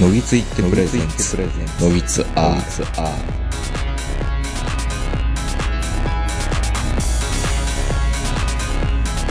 [0.00, 1.36] のぎついってプレゼンツ
[1.80, 3.32] のぎつアー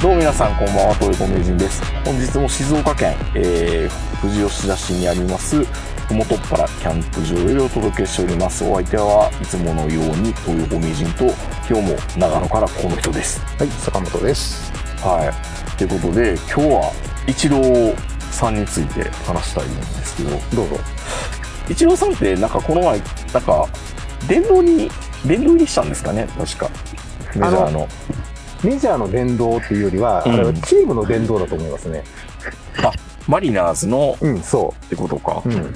[0.02, 1.82] どうも皆さんこんばんは、東横名人です。
[2.04, 5.66] 本日も静岡県、えー、富士吉田市にあります、
[6.12, 8.66] 元っ腹キャンプ場よりお届けしております。
[8.66, 11.28] お相手はいつものように東横名人と、
[11.70, 13.40] 今日も長野からこの人です。
[13.58, 14.70] はい、坂本です。
[15.02, 15.78] はい。
[15.78, 16.92] ということで、今日は、
[17.26, 17.96] 一郎
[18.38, 20.84] さんについて話したいんですけど、どうぞ。
[21.70, 23.02] 一郎さんってなんかこの前、
[23.34, 23.68] なんか、
[24.28, 24.90] 電動に、
[25.26, 26.28] 電動入りしたんですかね？
[26.38, 26.70] 確か。
[27.36, 27.88] メジャーの。
[28.64, 32.04] メジャーの殿堂っていうよりは、うんあれはチームの殿堂だと思いますね。
[33.28, 35.42] マリナーズのうん、そってことか。
[35.46, 35.50] う。
[35.50, 35.74] うん。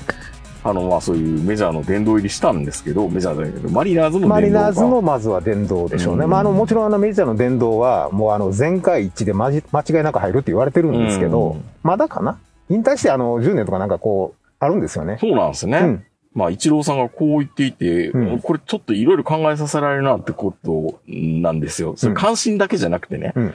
[0.64, 6.24] あの、まあそういうメジャーの殿堂入りしたんですけど、メジャーじゃないけど、マリナーズのマリナーズかのまずは殿堂でしょうね。
[6.24, 12.38] うんまあ、あの、もちろんあのメジャーの殿堂は、もうあの、全会一致でまじ間違いなく入るって言われてるんですけど、うんまだかな？
[12.72, 15.18] 引退してあの、10年とかなんかこう、あるんですよね。
[15.20, 15.80] そうなんですね。
[15.80, 16.06] うん。
[16.34, 21.96] まあ、一郎さんがこう言っていて、うんこれちょっといろいろ考えさせられるなってことなんですよ。
[21.98, 23.34] それ関心だけじゃなくてね。
[23.36, 23.54] うん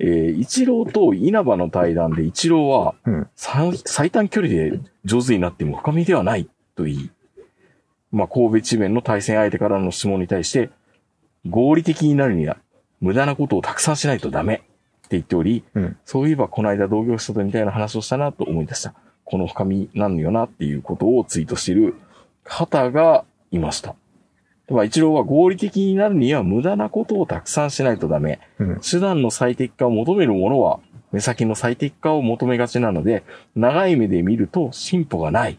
[0.00, 7.10] えー一郎と稲葉の対談で一郎は、うん最最短距離で上手になっても深みではないと言い、
[8.10, 10.70] まあ、神戸地面の対戦相手からの質問に対して、
[11.48, 12.56] 合理的になるには
[13.00, 14.62] 無駄なことをたくさんしないとダメ
[15.10, 18.94] 言っており、うんそういえばこの間同業者とみたいな話をしたなと思い出した。
[19.24, 21.94] この深みなんよなっていうことをツイートしている
[22.44, 23.94] 方がいました。
[24.68, 28.40] まあ、一郎は合理的になるには無駄なことをたくさんしないとダメ。
[28.58, 28.80] うん。
[28.80, 30.80] 手段の最適化を求める者は、
[31.12, 33.22] 目先の最適化を求めがちなので、
[33.54, 35.58] 長い目で見ると進歩がない。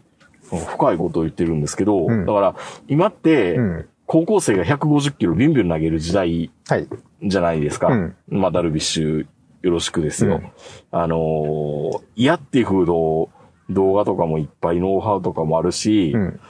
[0.50, 2.54] 深いことを言ってるんですけど、うんだから、
[2.86, 3.88] 今ってう、ん。
[4.06, 6.88] 高校生が150キロビュンビュン投げる時代はい。
[7.22, 7.88] じゃないですか。
[7.88, 9.26] うんまあ、ダルビッシュ、
[9.62, 10.36] よろしくですよ。
[10.36, 10.52] うん
[10.90, 13.30] あのー嫌っていう風土、
[13.70, 16.40] 動画とかもいっぱいノウハウとかもあるし、うん。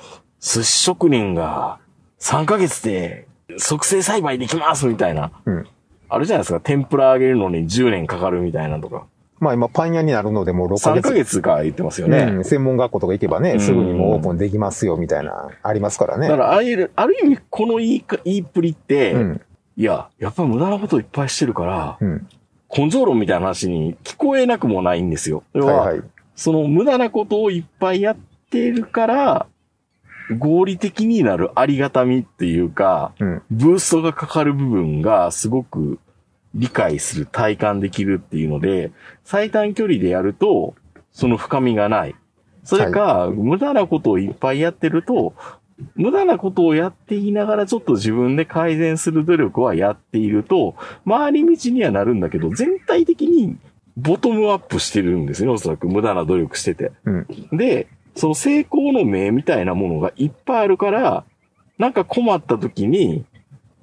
[0.40, 1.78] 寿司職人が
[2.20, 3.26] 3ヶ月で
[3.56, 5.32] 促成栽培できますみたいな。
[5.44, 5.66] うん。
[6.08, 6.60] あるじゃないですか。
[6.60, 9.06] 天ぷら揚げるのに10年かかるみたいなとか。
[9.40, 11.02] まあ今パン屋になるのでもう6ヶ3月。
[11.02, 12.18] ヶ月か言ってますよね。
[12.18, 16.28] うん、専門学校とか行けばね、すぐにもうオープンできますよ、みたいな、ありますからね。
[16.28, 19.40] だから、ああいう、ある意味、この言いか、言いっぷりって、うん。
[19.76, 22.26] いや、やっぱ無駄なこといっぱいしてるから、うん。
[22.74, 25.42] 根性論みたいな話に聞こえなくもないんですよ。
[25.54, 26.04] は、はいはい。
[26.36, 28.16] その無駄なことをいっぱいやっ
[28.50, 29.46] てるから、
[30.38, 33.42] 合理的になるありがたみっていうか、うん。
[33.50, 35.98] ブーストがかかる部分がすごく
[36.54, 38.92] 理解する、体感できるっていうので、
[39.24, 40.74] 最短距離でやると、
[41.12, 42.14] その深みがない。
[42.64, 45.32] それか、無駄なことをいっぱいやってると、
[45.94, 50.74] 無駄なことをやっていながらちょっと自分で改善する努力はやっていると、
[51.06, 53.56] 回り道にはなるんだけど、全体的に
[53.96, 56.92] ボトムアップしてるんですよね、おそらく無駄な努力してて。
[57.04, 57.26] うん。
[57.52, 61.24] で、その成功の目みたいなものがいっぱいあるから、
[61.78, 63.24] なんか困った時に、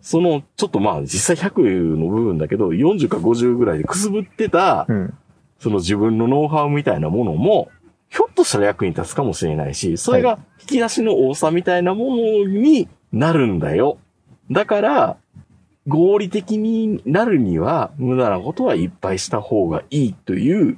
[0.01, 5.13] その、ちょっとまあ実際100の部分だけど、40か50ぐらいでくすぶってたう、ん。
[5.59, 7.69] その自分のノウハウみたいなものも、
[8.15, 13.97] ひょっとしたら役に立つかもしれないし、それが引き出しの多さみたいなものになるんだよ。
[14.49, 15.17] だから、
[15.85, 20.77] 合理的になるには、無駄なことはいっぱいした方がいいという、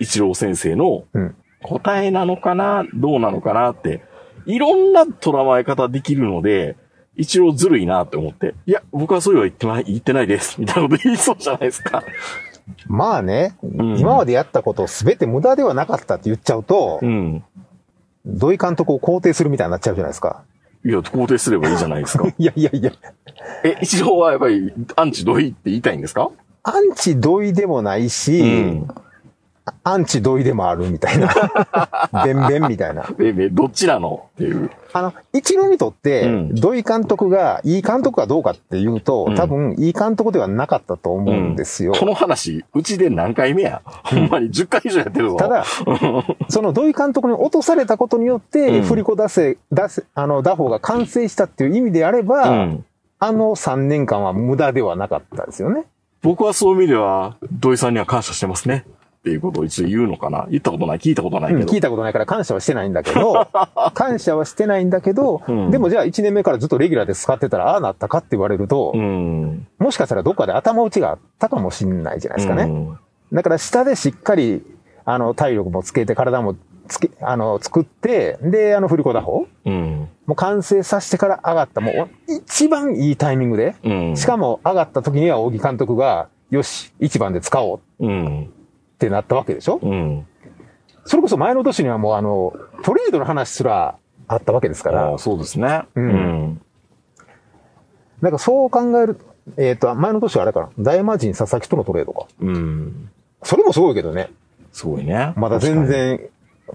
[0.00, 4.02] 一郎先生のうん答えなのかな、どうなのかなって、
[4.46, 6.76] いろんな捉まえ方できるので、
[7.16, 12.04] 一郎ずるいなって思って、いや、僕はそういうは言ってない、言ってないです、みたいなこと言いそうじゃないですか。
[12.86, 17.44] まあね、ん今までやったことすべて無駄ではなかったって言っちゃうと、うん。
[18.26, 20.42] 土井監督を肯定するみたいになっちゃうじゃないですか。
[20.84, 22.26] いや、肯定すればいいじゃないですか。
[22.38, 22.92] いやいやいや、
[23.64, 26.30] え、一郎はやっぱりアンチドイって言いたいんですか？
[26.62, 28.88] アンチ土井でもないし、うん。
[29.84, 31.28] アンチ土井でもあるみたいな。
[32.24, 33.04] 弁弁みたいな。
[33.18, 34.70] え、えどっちなのっていう。
[34.92, 41.92] あの、一郎にとって、うん土井監督がいい監督かどうかっていうと、うん多分いい監督ではなかったと思うんですよ。
[41.92, 43.82] この話、うちで何回目や？
[43.84, 45.36] ほんまに10回以上やってるぞ。
[45.36, 45.64] ただ、
[46.48, 52.84] その土井監督に落とされたことによって、うん振り子出せ、出せ、あの、打法が完成したっていう意味であれば、うん。
[53.20, 55.84] あの3年間は無駄ではなかったですよね。
[56.22, 58.84] 僕はそういう意味では、土井さんには感謝してますね。
[59.28, 60.46] っていうことを一応言うのかな？
[60.50, 61.72] 言ったことない、聞いたことないうんけど。
[61.72, 63.46] 聞いたことないから感謝はしてないんだけど、
[63.94, 69.66] 感謝はしてないんだけど、うんでもじゃあ1年目からずっとレギュラーで使ってたら、ああなったかって言われると、うん。
[69.78, 72.62] もしかしたらどっかで頭打ちがあったかもしれないじゃないですかね。
[72.62, 72.98] うん
[73.30, 74.62] だから下でしっかり、
[75.04, 76.56] あの、体力もつけて、体も
[76.88, 80.08] つけ、あの、作って、で、あの、振り子打法うん。
[80.24, 84.16] もう完成させてから上がった、もう一番いいタイミングで、うん。
[84.16, 88.50] しかも上がった時には大木監督が、よし、一番で使おううん。
[88.98, 89.78] ってなったわけでしょ？
[89.80, 90.26] うん。
[91.04, 92.52] それこそ前の年にはもうあの、
[92.82, 93.96] トレードの話すら
[94.26, 95.82] あったわけですからそうですね。
[95.94, 96.60] うんうん。
[98.20, 99.20] なんかそう考える、
[99.56, 102.26] えっ、と、前の年はあれかな、大魔神佐々木とのトレードか。
[102.40, 103.10] うん。
[103.44, 104.30] それもすごいけどね。
[104.72, 105.32] すごいね。
[105.36, 106.20] まだ全然、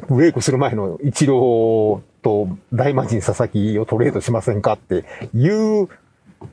[0.07, 5.03] ブレイクする前の一郎と大魔神佐々木をトレードしませんかって
[5.35, 5.89] いう、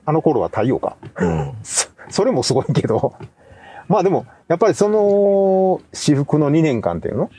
[0.04, 0.96] あの頃は太陽か。
[1.16, 1.54] うん。
[1.62, 3.14] そ それもすごいけど。
[3.90, 7.30] まあでも、やっぱりその、私服の2年間っていうの？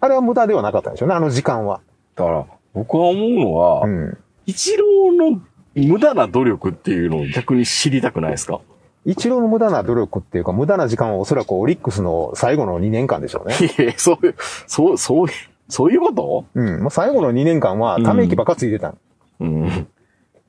[0.00, 1.80] あれは無駄ではなかったんでしょうね、あの時間は。
[2.14, 4.18] だから、僕は思うのは、うん。
[4.46, 5.40] 一郎の
[5.74, 8.60] 無駄な努力っていうのを逆に知りたくないですか？
[9.04, 13.56] 一郎の無駄な努力っていうか、無駄な時間はおそらくオリックスの最後の2年間でしょうね。
[13.78, 14.36] いやそういう、
[14.68, 15.32] そう、そういう、
[15.68, 16.44] そういうこと？
[16.54, 16.82] うん。
[16.82, 18.98] もう最後の2年間は、ため息ばっかついてたの
[19.40, 19.88] うん。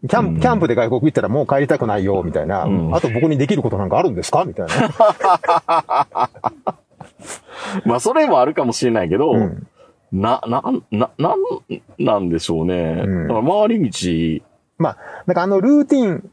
[0.07, 2.63] キャンプ、キャンプで外国行ったらもう帰りたくないよ、みたいな。
[2.63, 4.43] うんあと僕にできることなんかあるんですか？
[4.47, 4.73] みたいな。
[7.85, 9.67] まあ、それもあるかもしれないけど、うん
[10.11, 11.37] な、な、な、なん、
[11.99, 13.03] なんでしょうね。
[13.05, 14.43] うんだから回り道、
[14.79, 14.97] まあ、
[15.27, 16.29] なんかあのルーティン、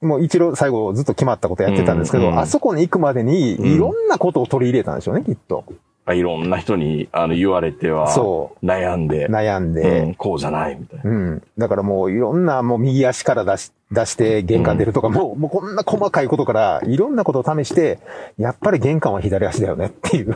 [0.00, 5.64] もう一郎最後ずっと決まったことやってたんですけど、うんうんあそこに行くまでにうんいろんなことを取り入れたんでしょうね、きっと。
[6.06, 10.14] あいろんな人にあの言われては、そ悩んで、悩んうんで。
[10.18, 11.10] こうじゃないみたいな。
[11.10, 11.42] うん。
[11.58, 17.98] だからもういろんなもう右足から出し、出して玄関出るとか、もう、もうこんな細かいことからいろんなことを試して、
[18.38, 20.34] やっぱり玄関は左足だよねっていう。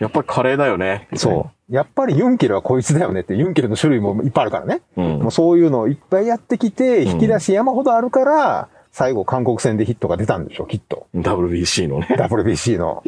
[0.00, 1.08] やっぱりカレーだよね。
[1.14, 1.74] そう。
[1.74, 4.82] やっぱりユンケルはこいつだよねって、ユンケルの種類もいっぱいあるからね。
[4.96, 5.02] う。
[5.02, 5.30] うんもう。
[5.30, 11.06] そういうのをいっぱいやってきて、うん引き出し山ほどあるから、最後韓国戦でヒットが出たんでしょう、きっと。
[11.14, 12.08] WBC のね。
[12.10, 13.02] WBC の。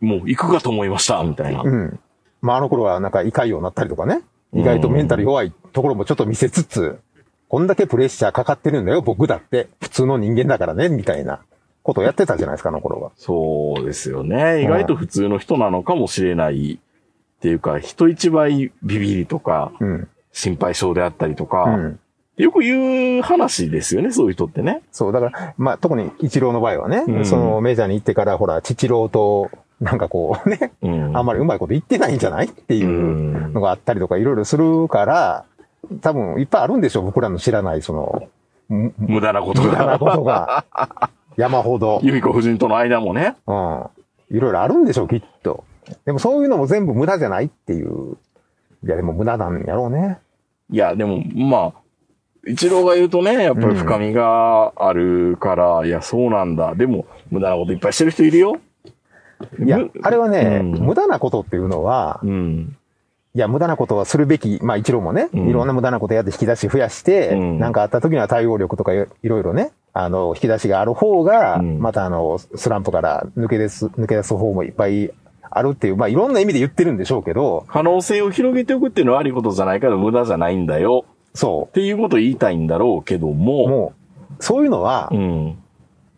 [0.00, 1.62] もう行くかと思いました、みたいな。
[1.62, 1.98] うん。
[2.42, 4.20] まあ、あの頃はなんか胃潰瘍になったりとかね。
[4.52, 6.98] 意外とメンタル弱いところもちょっと見せつつ、
[7.48, 9.68] こんだけプレッシャーかかってるんだよ、僕だって。
[9.80, 11.40] 普通の人間だからね、みたいな
[11.82, 13.12] ことをやってたじゃないですか、あの頃は。
[13.16, 14.62] そうですよね。
[14.62, 16.80] 意外と普通の人なのかもしれない。
[17.36, 20.08] っていうか、人一倍ビビりとか、うん。
[20.32, 22.00] 心配性であったりとか、うん。
[22.36, 24.82] よく言う話ですよね、そういう人ってね。
[24.90, 29.50] そう、だから、まあ、特に一郎の場合はね、うんそのメジャーに行ってから、ほら、父郎と、
[29.80, 31.16] なんかこうね、うん。
[31.16, 35.44] あんまりうまいこと言ってないんじゃないっていうのがあったりとかいろいろするから、
[36.00, 38.28] 多分いっぱいあるんでしょう、僕らの知らない、その、
[38.68, 39.98] む無駄なこと無駄なが。
[39.98, 40.64] ことが。
[41.36, 42.00] 山ほど。
[42.02, 43.36] 由美子夫人との間もね。
[43.46, 43.86] うん。
[44.30, 45.64] いろいろあるんでしょう、きっと。
[46.04, 48.16] でもそういうのも全部無駄じゃないっていう。
[48.84, 50.18] いや、でも無駄なんやろうね。
[50.70, 51.72] いや、でも、まあ、
[52.46, 56.74] 一郎が言うとね、やっぱり深みがあるから、いや、そうなんだ。
[56.74, 58.56] でも、無駄なこといっぱいしてる人いるよ。
[59.64, 62.76] いやむ、あれはね、うん無駄なことっていうのは、うん。
[63.34, 75.12] いや、無駄なことはするべき、まあ一郎もね、うんいろんな無駄なことやって引き出し増やして、うんなんかあった時には対応力とかいいろいろね、あの、引き出しがある方が、うんまたあの、スランプから抜け出す、抜け出す方もいっぱい
[75.50, 81.04] あるっていう、まあいろんな意味で言ってるんでしょうけど、可能性を広げておくっていうのは悪いことじゃないから無駄じゃないんだよ。
[81.34, 83.34] そっていうことを言いたいんだろうけどう。
[83.34, 83.92] も、も
[84.38, 85.58] う、そういうのは、うん。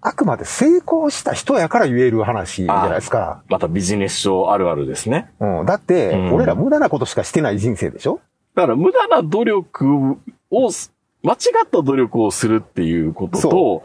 [0.09, 3.43] あくまで成功した人やから言える話じゃないですか。
[3.51, 5.31] またビジネス書あるあるですね。
[5.39, 5.67] うん。
[5.67, 8.21] だって、うん俺ら無駄なことしかしてない人生でしょ？
[8.55, 10.17] だから無駄な努力
[10.51, 13.83] をす、間違った努力をするっていうこととそ、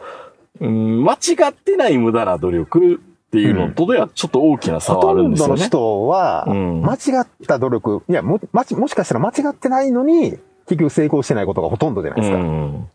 [0.62, 1.18] うん、間違
[1.50, 2.98] ってない無駄な努力っ
[3.32, 5.64] ていうのとではちょっと大きな差はあほとんどのるんですよね。
[5.66, 12.38] 人は、うん間違った努力、いや、も、もしかしたら間違ってないのに、結局成功してないことがほとんどじゃないですか。
[12.38, 12.88] うん。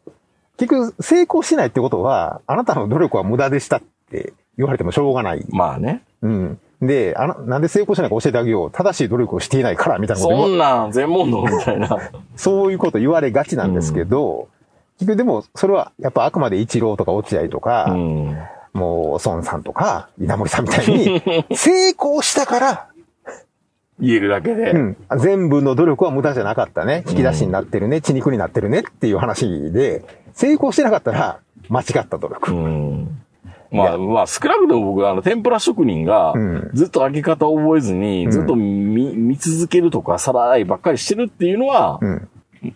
[0.59, 5.45] 結局、成功しないってことは、あなたの努力は無駄でしたって言われてもしょうがない。
[5.51, 6.03] まあね。
[6.21, 6.61] うん。
[6.83, 8.71] で、あの、なんで成功しないか教えてあげよう。
[8.71, 11.97] 正しい努力をしていないから、みたいなことそんなん全問答みたいな。
[12.37, 14.49] そういうこと言われがちなんですけど、
[14.99, 18.37] 結局でも、それは、やっぱあくまで一郎とか落合とか、うん。
[18.73, 21.23] もう、孫さんとか、稲森さんみたいに、
[21.55, 22.87] 成功したから、
[24.01, 24.73] 言えるだけで。
[24.73, 27.05] うん、全部の努力は無駄じゃなかったね。
[27.09, 28.01] 引き出しになってるね。
[28.01, 32.55] 血肉になってるねっていう話で、成功してなかったら、間違った努力。
[32.55, 33.23] うん。
[33.71, 42.29] まあ、まあ、少なくとも僕は、あの、天ぷら職人がうん、ずっと揚げ方を覚えずに、うんずっと見、見続けるとか、さらいばっかりしてるっていうのは、うん。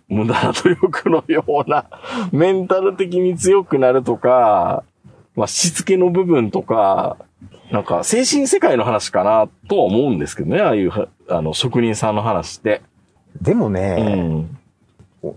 [0.09, 1.87] 無駄な努力のような、
[2.31, 4.85] メンタル的に強くなるとか、
[5.35, 7.17] まあ、しつけの部分とか、
[7.71, 12.83] なんか、精神世界の話かな、とは思うんですけどね、ああいうは、あの、職人さんの話って。
[13.41, 14.59] でもうね、ん。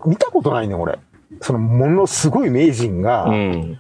[0.06, 1.00] 見たことないね、俺。
[1.42, 3.80] その、ものすごい名人が、うん。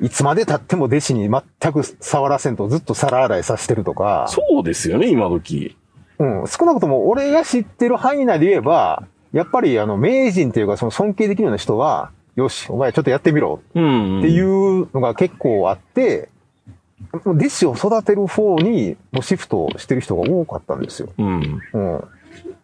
[0.00, 5.76] いつまで経っても弟子に全く触らせんとずっと皿洗いさせてるとか、そうですよね、今時。
[6.18, 14.18] うん、少なくとも俺が知ってる範囲内で言えば、やっぱりあの、名人っていうかその尊敬できるような人は、よし、お前ちょっとやってみろうん。
[14.20, 16.28] っていうのが結構あって、
[17.24, 21.08] 弟子を育てる方にもうシフトしてる人が多かったんですよ。
[21.18, 21.60] うん。
[21.72, 22.04] うん。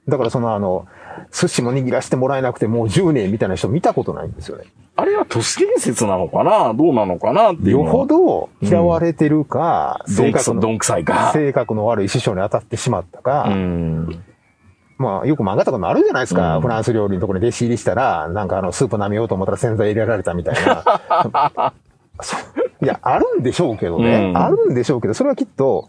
[0.09, 0.87] だからそのあの、
[1.33, 4.65] 寿司も握らせてもらえなくてもう10年みたいな人見たことないんですよね。
[4.97, 6.75] あれは都市伝説なのかな？
[6.75, 7.53] どうなのかな？
[7.53, 7.71] って。
[7.71, 11.33] よほど嫌われてるか、ど性格の、どんくさいか。
[11.33, 14.25] 性格の悪い師匠に当たってしまったか、うん。
[14.99, 16.57] まあよく漫画とかもあるじゃないですか。
[16.57, 21.73] うんフランス料理のところに弟子入りしたら、なんかあの、スープ舐めようと思ったら洗剤入れられたみたいな。
[22.83, 24.31] いや、あるんでしょうけどね。
[24.31, 25.89] うんあるんでしょうけど、それはきっと、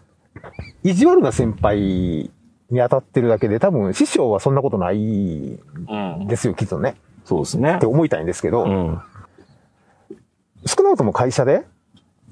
[0.84, 2.30] 意地悪な先輩
[2.70, 6.28] に当たってるだけで、多分師匠はそんなことないうん。
[6.28, 6.96] ですよ、きっとね。
[7.24, 7.86] そうですねって。
[7.86, 9.00] 思いたいんですけど、うん。
[10.66, 11.64] 少なくとも会社で、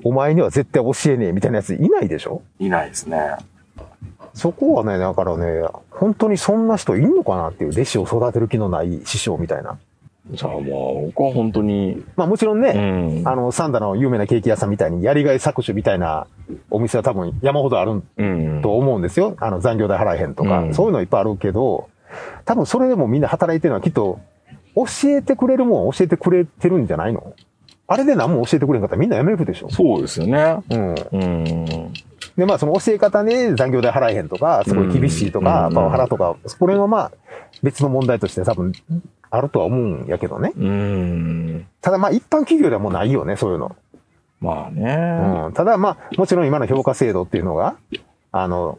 [0.03, 2.41] お前には絶対教えねえみたいなやついないでしょ？
[2.60, 3.17] いないですね。
[4.33, 9.77] そこはね、だからね、本当にそんな人いんのかなっていう、弟子を育てる気のない師匠みたいな。
[10.32, 13.27] じゃあまあ、僕は本当に、まあもちろんうね、ん。
[13.27, 16.27] あの、サンダの有名なケーキ屋さんみたいに、やりがい搾取みたいな
[16.70, 18.62] お店は多分山ほどあるうん。
[18.62, 19.36] と思うんですよ。
[19.39, 21.89] あの、残業代払えへんとか、うんそういうのいっぱいあるけど、
[22.46, 24.20] 多分それでもみんな働いてるのはきっと、
[24.75, 27.34] 教えてくれるもん教えてくれてるんじゃないの？
[27.86, 30.58] あれで何も教えてくれんかったらみんな辞めるでしょそうですよね。
[30.70, 30.96] うん。
[31.12, 31.94] うん。
[32.38, 37.12] で、まあ、その教え方ね、残業代払えへんとか、すごい厳しいとか、うんパワハラとか、これはまあ、
[37.63, 38.74] 別の問題として多分、
[39.32, 40.51] あるとは思うんやけどね。
[40.55, 41.65] うん。
[41.82, 43.75] ただまあ、一般企業ではもうないよね、そういうの。
[44.39, 45.46] まあね。
[45.48, 45.53] うん。
[45.53, 47.75] ただまあ、もちろん今の評価制度っていうのが、
[48.32, 48.77] あの、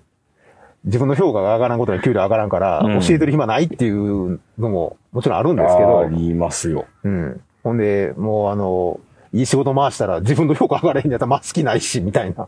[0.84, 6.84] 自分の評価が上がらんことに給料上がらんから、うん教えてる暇ないっていうのも、もちろんあるんですけあど、りますよ。
[7.04, 7.40] うん。
[7.62, 9.00] ほんで、もうあの、
[9.32, 12.46] いい仕事回したら自分の評価上がらへんやったら回す気ないし、みたいな。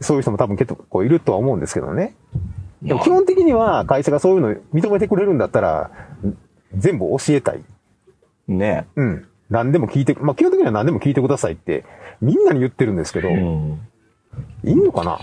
[0.00, 2.14] そういう人も多分結構いるとは思うんですけどね。
[2.82, 5.90] でも基本的には会社がそういうの認めてくれるんだったら、
[6.76, 7.62] 全部教えたい。
[8.46, 8.86] ね。
[8.96, 9.26] うん。
[9.50, 11.84] 何でも聞いて、まあ基本的には何でも聞いてくださいって、
[12.20, 13.80] みんなに言ってるんですけど、うん。
[14.64, 15.18] いいのかな？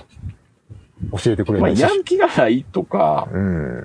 [1.12, 1.82] 教えてくれまあ、ないし。
[1.82, 3.82] やる気がないとか、うん。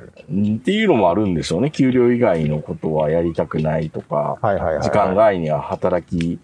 [0.57, 1.71] っていうのもあるんでしょうね。
[1.71, 4.83] 給料以外のことはやりたくないとか、はいはいはい、はい。
[4.85, 6.39] 時間外には働き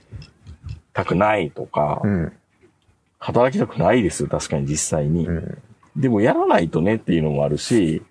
[0.93, 2.33] たくないとか、うん。
[3.19, 5.27] 働きたくないですよ、確かに実際に。
[5.27, 5.59] うん。
[5.97, 8.03] でもやらないとねっていうのもあるし、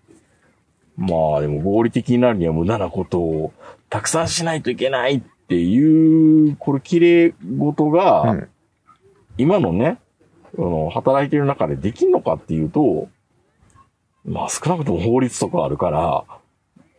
[0.98, 3.54] まあでも合理的になるには無駄なことを
[3.90, 8.50] たくさんしないといけないっていう、これ綺麗事が、うん。
[9.38, 10.00] 今のね、
[10.58, 13.10] あの、働いてる中でできんのかっていうと、
[14.26, 16.24] まあ少なくとも法律とかあるから、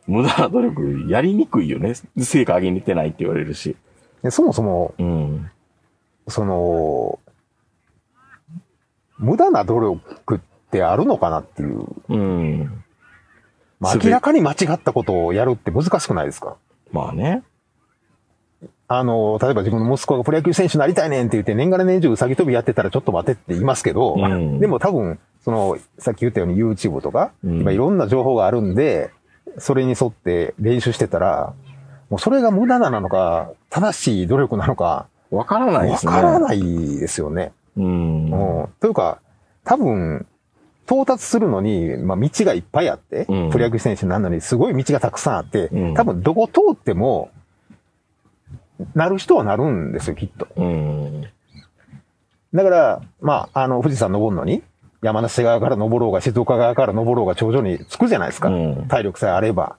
[0.07, 1.95] 無駄な努力やりにくいよね。
[2.19, 3.75] 成果上げにてないって言われるし。
[4.23, 5.50] でそもそも、うん。
[6.28, 7.19] その、
[9.19, 11.87] 無駄な努力ってあるのかなっていう。
[12.08, 12.85] うん。
[13.78, 16.56] まあ、明らかに間違ったことをやるって難しくないですか？
[16.92, 17.42] まあね。
[18.88, 29.11] あの、例えば自分の息子がプロ野球選手になりたいねんって言って年がら年中うさぎ跳びやってたらちょっと待ってって言いますけど、うんでも多分、その、さっき言ったように YouTube とか、うん今いろんな情報があるんで、
[29.58, 31.54] それに沿って練習してたら、
[32.11, 36.12] もうそれが無駄なのか、正しい努力なのか、わからないでわすね。
[36.12, 37.52] からないですよね。
[37.76, 38.30] うん。
[38.30, 38.68] うん。
[38.78, 39.18] というか、
[39.64, 40.26] 多分、
[40.87, 47.31] 到達するのに、まあ、道がいっぱいあって、うんプロ野球選手になるのに、すごい道がたくさんあって、うん多分、どこ通っても、
[48.95, 50.49] なる人はなるんですよ、きっと。
[50.57, 51.23] うん。
[52.55, 54.62] だから、まあ、あの、富士山登るのに、
[55.02, 58.49] 山梨側から登ろうが、静岡側から登ろうが、頂上に着くじゃないですか。
[58.49, 59.76] うん体力さえあれば。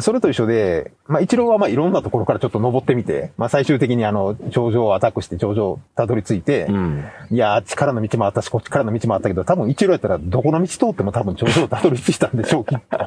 [0.00, 7.04] それと一緒で、まあ、一郎はまあ、いろんなところからちょっと登ってみて、まあ、最終的にあの、頂上をアタックして頂上たどり着いて、うん。
[7.30, 12.98] いや、あっちからの道もあったし、こっちからの道もあったけど、多分一郎やったらどこの道通っても多分頂上たどり着いたんでしょう、きっと。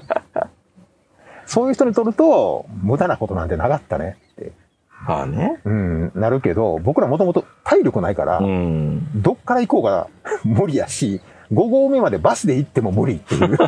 [1.45, 4.51] そういう人にとると、無駄なことなんてなかったねって、
[5.07, 5.59] まあね。
[5.65, 9.21] うん、なるけど、僕らもともと体力ないから、うん。
[9.21, 10.07] どっから行こうが
[10.43, 11.21] 無理やし、
[11.51, 13.57] 5合目までバスで行っても無理っていう。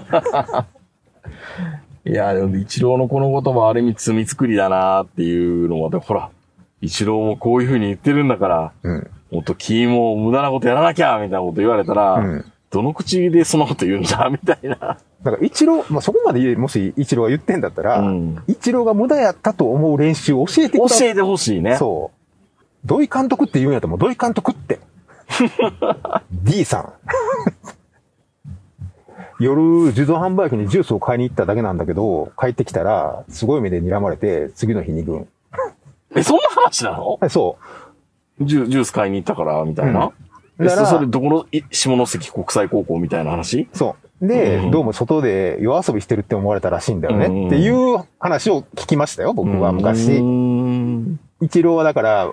[2.05, 6.29] いや、でも、一郎のこの言葉ある意味罪作りだなっていうのは、でほら、
[6.81, 9.09] 一郎もこういう風に言ってるんだから、うん。
[9.31, 14.75] もっと君も無駄なことやらなきゃみたいなこと言われたら、うんどの口でそのこと言うんだみたいな。
[14.75, 14.97] だ
[15.31, 20.97] から一郎、まあ、そこまでもし一郎が言ってんだったら、うん一郎が無駄やったと思う練習を教えてくだ。
[20.97, 21.77] 教えてほしいね。
[21.77, 22.11] そ
[22.83, 22.87] う。
[22.87, 24.79] 土井監督って言うんやったらもう土井監督って。
[26.31, 26.93] D さん。
[29.43, 35.27] 夜、自動販売機にジュースを買いに行っただけなんだけど、帰ってきたら、すごい目で睨まれて、次の日二軍。
[36.15, 37.17] え、そんな話なの？
[37.19, 37.57] はいそ
[38.41, 40.05] ジュジュース買いに行ったから、みたいな？
[40.05, 40.11] うん
[40.59, 43.61] えだからそそれどこのい下関国際高校みたいな話？
[43.73, 43.77] う。
[43.77, 44.27] そう。
[44.27, 47.25] で、うんどうも外で夜遊びしてるって思われたらしいんだよね。
[47.25, 50.21] うんっていう話を聞きましたよ、僕は昔。
[50.21, 52.31] ん一郎はだから、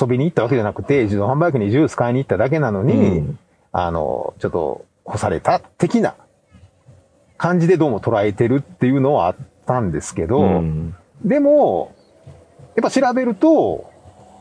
[0.00, 3.38] 遊びに行ったわけじゃなくて、自動販売機にジュース買いに行っただけなのに、うん
[3.72, 6.16] あの、ちょっと干された的な
[7.44, 9.36] 感じでどうも捉えてるっていうのはあっ
[9.66, 11.94] たんですけど、うんでも、
[12.74, 13.90] やっぱ調べると、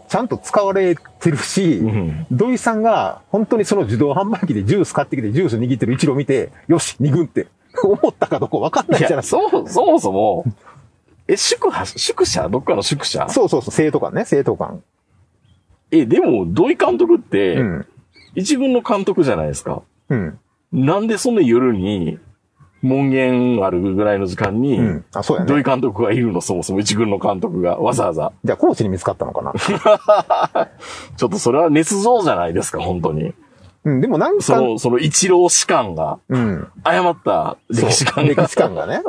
[0.07, 7.47] ちゃんと使われてるし、うん土井さんが本当にその自動販売機でジュース買ってきてジュース握ってる一郎見て、よし、二軍って
[7.83, 9.41] 思ったかどうかわかんないじゃないですか。
[9.51, 10.45] そう、そもそも、
[11.27, 12.47] え、宿舎、宿舎？
[12.47, 13.27] どっかの宿舎？
[13.27, 14.81] そうそうそう、生徒官ね、生徒官。
[15.91, 17.85] え、でも、土井監督って、うん。
[18.35, 19.83] 一軍の監督じゃないですか。
[20.09, 20.39] うん。
[20.71, 22.17] なんでそんな夜に、
[22.83, 25.05] 門限あるぐらいの時間に、うん。
[25.13, 25.47] あ、そうやね。
[25.47, 28.33] 土井監督がいるの、そもそも一軍の監督が、わざわざ。
[28.43, 29.53] じゃあ、コーチに見つかったのかな？
[31.15, 33.33] ちょっとそれは捏造じゃないですか、本当に。
[33.85, 36.67] うん、でもなんか、その、その一郎士官が、うん。
[36.83, 39.01] 誤った歴史観歴が、史観がね。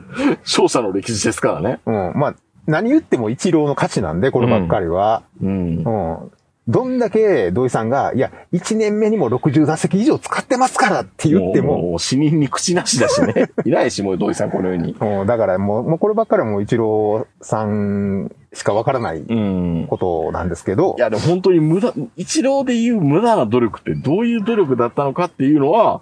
[0.44, 1.80] 勝者の歴史ですからね。
[1.86, 2.12] うん。
[2.14, 2.34] まあ、
[2.66, 5.22] 何言っても一郎の価値なんで、こればっかりは。
[5.42, 5.90] うんう。
[6.24, 6.32] ん。
[6.68, 13.50] どんだけ土井さんが、いや、1年目にも60打席以上使ってますからって言っても、もう死人に口なしだしね。
[13.66, 14.94] いないし、もう土井さんこのように。
[15.00, 19.86] うん、だからもう、もうこればっかりはもう一郎さんしかわからないうん。
[19.88, 26.00] ことなんですけどい、や、でも本当に無駄、一郎で言う無駄な努力ってどういう努力だったのかっていうのは、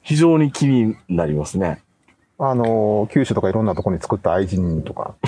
[0.00, 1.82] 非常に気になりますね。
[2.38, 5.14] あの、九州とかいろんなとこに作った愛人とか。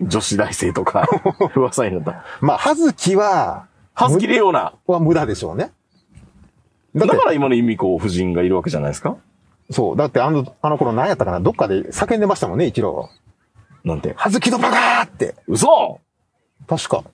[0.00, 1.06] 女子大生とか、
[1.54, 2.24] 噂になった。
[2.40, 4.74] まあ、葉月は、はずきレオナ。
[4.86, 5.72] は無駄でしょうね。
[6.94, 9.16] だか、ら今の由美子夫人がいるわけじゃないですか？
[9.70, 9.96] そう。
[9.96, 11.40] だってあの、あの頃何やったかな？
[11.40, 13.08] どっかで叫んでましたもんね、一郎。
[13.84, 14.14] なんて？
[14.16, 15.34] 葉月のバカーって。
[15.46, 16.00] 嘘
[16.66, 17.04] 確か。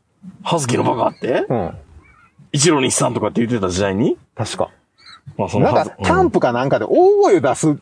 [0.43, 1.47] はずきのバカって？
[1.49, 1.75] うん。
[2.53, 4.17] 一郎日産とかって言ってた時代に？
[4.35, 4.71] 確か。
[5.37, 7.79] まあそのなんか、キャンプかなんかで大声出す、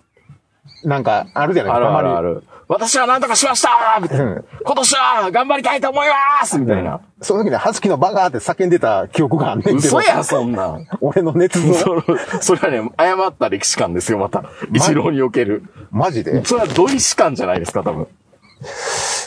[0.85, 1.89] なんか、あるじゃないですか。
[1.91, 1.97] る。
[1.97, 2.43] あるある。
[2.69, 4.25] 私は何とかしましたみたいな。
[4.25, 4.45] うん。
[4.65, 7.01] 今年は頑張りたいと思いますみたいな。
[7.21, 9.79] その時に、はずきのバカーって叫んでた記憶があんねんけど。
[9.79, 10.87] 嘘や、そんなん。
[11.01, 11.75] 俺の捏造。
[11.79, 12.03] その
[12.41, 14.45] それはね、誤った歴史観ですよ、また。
[14.73, 15.63] 一郎における。
[15.93, 16.45] マジで？
[16.45, 18.09] それは土井史観じゃないですか、多分。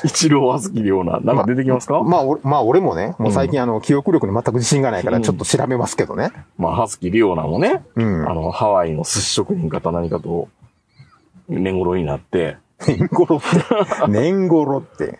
[0.03, 1.19] 一郎あずきような。
[1.19, 6.31] なんか出てきますか、ままあ、俺まあ、俺もね、もう最近あの、記憶力に全く自信がないから、ちょっと調べますけどね。
[6.59, 10.47] あ、はずきりおなもね、うんあの、ハワイの寿司職人か何かと、
[11.49, 14.07] 年頃になって、年頃って。
[14.07, 15.19] 年頃って。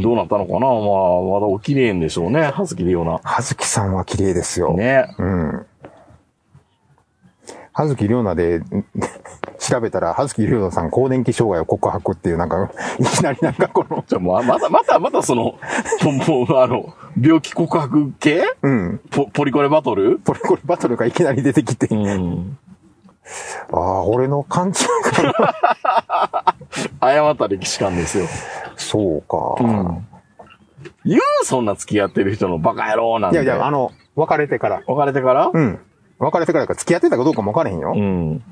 [0.00, 0.60] どうなったのかな？
[0.60, 3.18] まあ、まだお綺麗んでしょうね、はずきりおな。
[3.22, 4.74] はずきさんは綺麗ですよ。
[4.74, 5.06] ね。
[5.18, 5.66] うん。
[7.72, 8.64] はずきりょうなで、ん
[9.58, 15.42] 調べたら、はずきりょうなさん更年期障害を告白っていう、なんか、いきなりなんかこの、じゃあもう、また、また、またその、
[16.28, 18.44] もう、あの、病気告白系？
[18.62, 19.00] うん。
[19.10, 20.20] ポポリコレバトル？
[20.24, 22.58] これこれバトルがいきなり出てきて、うん。
[23.72, 24.74] ああ、俺の勘違い
[25.12, 25.34] かな。
[27.00, 28.26] 誤った歴史観ですよ。
[28.76, 29.56] そうか。
[29.60, 30.06] うん
[31.04, 33.36] 言うそんな付き合ってる人のバカ野郎なんて。
[33.36, 34.82] いやいや、あの、別れてから。
[34.86, 35.50] 別れてから？
[35.52, 35.78] うん。
[36.18, 37.92] 別れてからか付き合ってたかどうかも分からへんよ。
[37.94, 38.42] うん。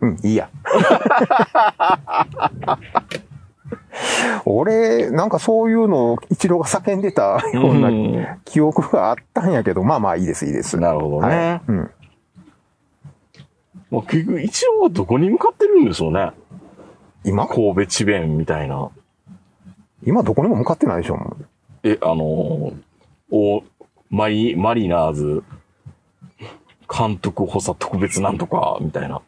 [0.00, 0.48] うん、いいや。
[4.44, 10.78] 俺、なんかそういうのを一郎が叫んでたよううなん記憶があったんやけど、まあまあいいです、いいです。
[10.78, 11.36] なるほどね。
[11.36, 11.60] はい。
[11.68, 11.90] うん。
[13.90, 16.30] まあ、結局、一応はどこに向かってるんでしょうね。
[17.24, 17.46] 今？
[17.46, 18.90] 神戸地弁みたいな。
[20.04, 21.46] 今どこにも向かってないでしょ、もう
[21.82, 22.74] え、あのー
[23.30, 23.62] お、
[24.10, 25.42] マリ、マリナーズ、
[26.88, 29.20] 監督補佐特別なんとか、みたいな。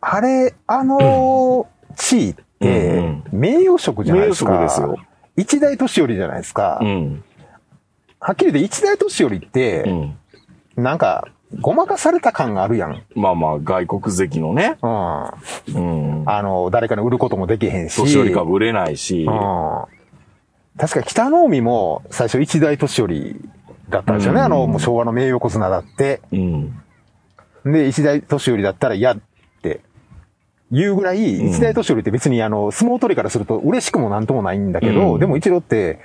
[0.00, 1.66] あれ、あのー
[1.96, 4.50] 地位ってうん、名誉職じゃないですか。
[4.50, 5.06] 名誉職ですよ。
[5.36, 6.78] 一大年寄りじゃないですか。
[6.82, 7.24] うん。
[8.20, 10.16] はっきり言って一大年寄りっうて、ん。
[10.76, 11.26] なんか、
[11.60, 12.90] ごまかされた感があるやん。
[12.90, 13.02] うん。
[13.14, 14.76] まあまあ、外国籍のね。
[14.82, 15.34] あ
[15.74, 16.24] うん。
[16.24, 17.96] の、誰かに売ることもできへんし。
[17.96, 19.24] 年寄り株売れないし。
[19.24, 19.84] うん。
[20.78, 23.36] 確か北の海も最初一大年寄り
[23.88, 24.40] だったんですよね。
[24.40, 26.20] うんあの、もう昭和の名横綱だって。
[26.32, 26.76] うん。
[27.64, 29.22] で、一大年寄りだったら嫌って
[30.72, 35.98] 言うぐらい、うん一大年寄りって別にあの、相撲取りからすると嬉しくもなんともないんだけど、うんでも一郎って、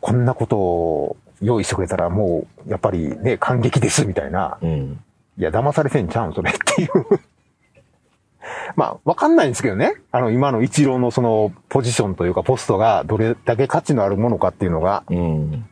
[0.00, 4.58] こんなことを用意してくれたらもう、やっぱりね、感激ですみたいな。
[4.60, 5.00] うん。
[5.38, 6.90] いや、騙されてんちゃうん、それっていう。
[8.76, 9.94] まあ、わかんないんですけどね。
[10.10, 15.64] あの、今の一郎のその、ポジションというか、ポストがどれだけ価値のあるものかっていうのが、うん。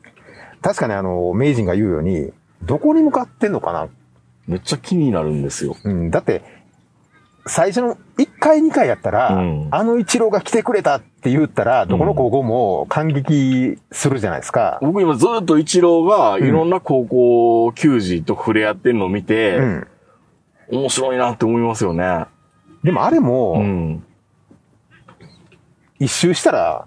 [0.62, 3.88] 確かにあの、名人が言うように、どこに向かってんのかな
[4.46, 5.76] めっちゃ気になるんですよ。
[5.84, 6.42] うん、だって、
[7.46, 14.78] 最初の1回2回やったら、うんあの一郎が来てくれたって言ったら、どこの高校も感激するじゃないですか。
[14.82, 19.86] 僕今ずっと一郎がいろんな高校球児と触れ合ってるのを見て、うん。
[20.72, 22.26] 面白いなって思いますよね。
[22.84, 24.04] でもあれも、うん。
[25.98, 26.86] 一周したら、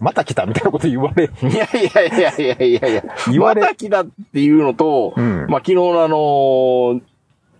[0.00, 7.02] また来たみたいなこと言われ、 いやいやいやいやいやいや、言われまた来たっていうのと、うんまあ昨日のあのー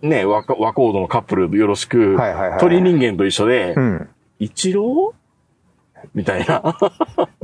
[0.01, 4.09] ね、和コ和コードのカップルよろしく、はいはいはい鳥人間と一緒で、うん。
[4.39, 5.13] 一郎？
[6.15, 6.75] みたいな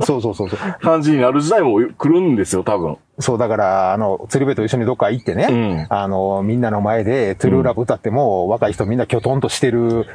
[0.00, 0.58] そうそうそうそう。
[0.80, 2.96] 感じになる時代も来るんですよ、多分。
[3.20, 10.06] そう、だから、あの、鶴瓶と一緒にどっか行ってね、うんあの、みんなの前で、トゥルーラブ歌っても、若い人みんなキョトンとしてる、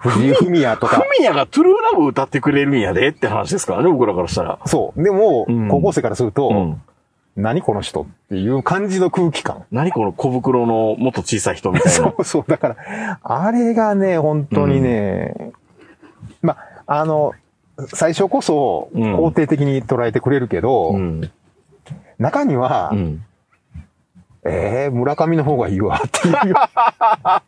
[0.00, 4.58] 藤井フミヤとフか、ミヤがトゥルーラブ歌ってくれるんやでって話ですからね、僕らからしたら。
[4.66, 5.02] そう。
[5.02, 6.82] でも、うん高校生からすると、うん。
[7.36, 9.64] 何この人っていう感じの空気感。
[9.70, 11.98] 何この小袋のもっと小さい人みたいな。
[11.98, 12.44] そうそう。
[12.46, 15.52] だから、あれがね、本当にね、
[16.42, 17.32] ま、あの、
[17.88, 21.30] 最初こそうん肯定的に捉えてくれるけど、うん。
[22.18, 23.24] 中には、うん。
[24.42, 26.54] えー、村上の方がいいわっていう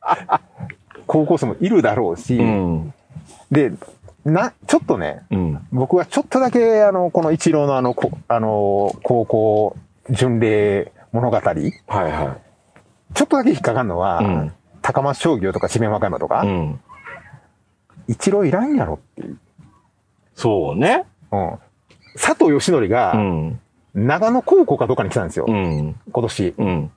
[1.06, 2.94] 高校生もいるだろうし、うん。
[3.50, 3.72] で、
[4.24, 5.66] な、ちょっとね、うん。
[5.72, 9.76] 僕はちょっとだけ、あの、この一郎のあの、こあの、高校
[10.10, 11.44] 巡礼物語、ちょ
[11.86, 12.36] はいは
[13.12, 14.24] っとだけ引っかかるのは、い。
[14.24, 14.52] うん。
[14.80, 16.80] 高松商業とか智弁和歌山とか、うん。
[18.08, 19.38] 一郎いらんやろっていう。
[20.34, 21.04] そうね。
[21.30, 21.58] うん。
[22.14, 23.60] 佐藤義則うが、ん。
[23.94, 25.46] 長野高校かどっかに来たんですよ。
[25.48, 25.96] うん。
[26.10, 26.54] 今年。
[26.58, 26.90] うん。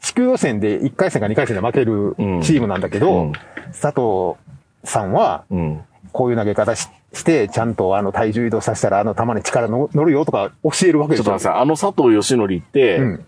[0.00, 3.32] 地区予選で1回戦か2回戦で負けるうんチームなんだけど、うん
[3.80, 4.38] 佐藤
[4.84, 5.80] さんは、うん。
[6.12, 11.20] こういう投げ方しして、ちゃんとあの体重移動させたらあの球に力の乗るよとか教えるわけですよ。
[11.20, 11.52] ちょっと待ってください。
[11.62, 13.24] あの佐藤義則って、うん。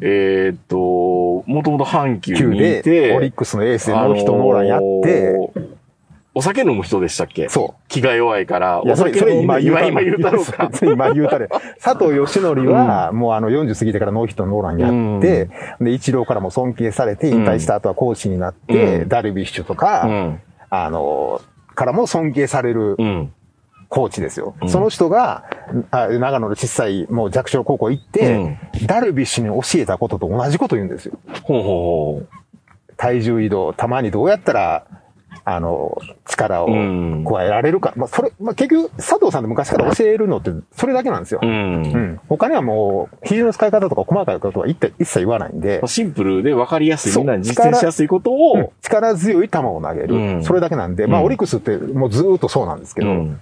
[0.00, 0.76] えーっと、
[1.48, 5.74] もともと阪急球にいで、て、オリックスのエースでノーヒットノーランやって、あのー
[6.36, 7.48] お酒飲む人でしたっけ？
[7.48, 8.82] そ気が弱いから、う。
[8.84, 10.68] いや、お酒飲む今今、今言うたろうか。
[10.82, 11.48] 今言うたれ。
[11.80, 15.48] 佐藤義則は、もうあの40過ぎてからノーヒットノーランやって、
[15.80, 20.40] で、一郎からも尊敬されて、引退した後はコーチになって、うんダルビッシュとか、うん。
[20.70, 21.40] あの、
[21.74, 23.32] からも尊敬されるうん。
[23.88, 24.56] コーチですよ。
[24.60, 25.44] うんその人が、
[25.92, 31.16] あ長野の小さい、もう弱小高校行って、ダルビッシュに教えたことと同じこと言うんですよ。
[31.44, 32.26] ほうほうほ
[32.96, 34.86] 体重移動、たまにどうやったら、
[35.46, 37.92] あの、力をうん加えられるか。
[37.96, 41.40] まあ、それ、まあ、結局、佐藤さんって昔から教えるのって、それだけなんですよ。
[41.42, 41.46] う。
[41.46, 41.48] う。
[41.48, 42.20] うんん。
[42.28, 50.14] 他にはもう、肘の使い方とか細かいことは一切一切言わないんで、シンプルで分かりやすい、みんなに実践しやすいことうんを、力強い球を投げる。
[50.14, 53.40] うんそれだけなんで、まあ、うんオリックスってもうずーっとそうなんですけど、うん。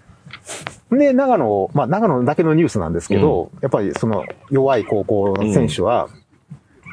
[0.90, 6.08] で、長野、まあ、長野だけのニュースなんですけど、やっぱりその弱い高校の選手は、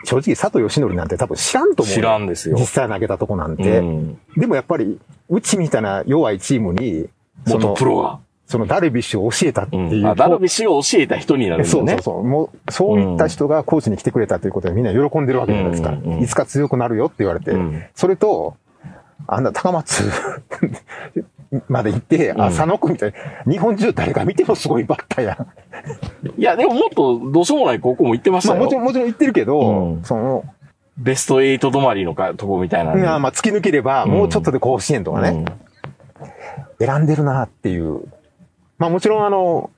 [0.03, 1.95] 正直佐藤義則なんて多分知らんと思う。
[1.95, 3.79] 知らんですよ実際投げたとこなんて。
[3.79, 7.09] うんでもやっぱり、うちみたいな弱いチームに、
[7.45, 8.19] そ元の、プロが。
[8.45, 9.97] そのダルビッシュを教えたっていう。
[9.97, 12.15] うんあダルビッシュを教えた人になるんだよねそうそう。
[12.15, 12.23] そう。
[12.23, 15.89] もう、そういった人がコーチに来てくれたということでみんな喜んでるわけじゃないですか。
[15.91, 17.51] うんうんいつか強くなるよって言われて。
[17.51, 18.55] うんそれと、
[19.27, 20.03] あんな高松
[21.67, 23.13] まで行って、んあ、佐野君みたい
[23.45, 26.39] な、日本中誰が見てもすごいバッターやん。
[26.39, 28.59] いや、でももっとどうしようもない高校も行ってましたよ。
[28.59, 30.43] まあもちろん、もちろん言ってるけど、うんその、
[30.97, 32.93] ベスト8止まりのかとこみたいな。
[32.93, 35.45] まあまあ突き抜ければ、うんもうちょっとで甲子園とかね、
[36.79, 38.03] 選んでるなっていう。
[38.77, 39.71] まあもちろんあの、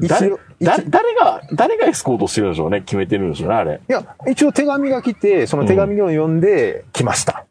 [0.00, 2.80] 一誰誰が、誰がエスコートしてるんでしょうね。
[2.80, 3.80] 決めてるんでしょうね、あれ。
[3.88, 7.43] いや、一応手紙が来て、その手紙を読んで来ました。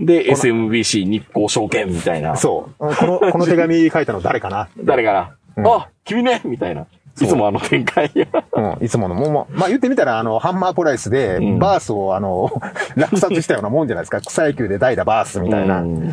[0.00, 2.36] で、SMBC 日光証券みたいな。
[2.36, 2.94] そう。
[2.94, 4.68] この、この手紙書いたの誰かな？
[4.84, 6.40] 誰かな、うんあ、君ね？
[6.44, 6.86] みたいな。
[7.20, 8.10] いつもあの展開。
[8.54, 9.14] うん、いつもの。
[9.14, 12.50] もう、まあ言ってみたら、あの、ハンマープライスでうん、バースを、あの、
[12.96, 14.20] 落札したようなもんじゃないですか。
[14.20, 15.80] 草野球で代打バースみたいな。
[15.80, 16.10] うん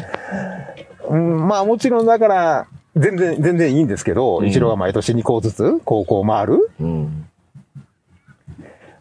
[1.10, 6.70] うん、まあもちろんだから、全然、全然いいんですけど、うん一郎が毎年2校ずつ高校回る。
[6.80, 7.26] うん。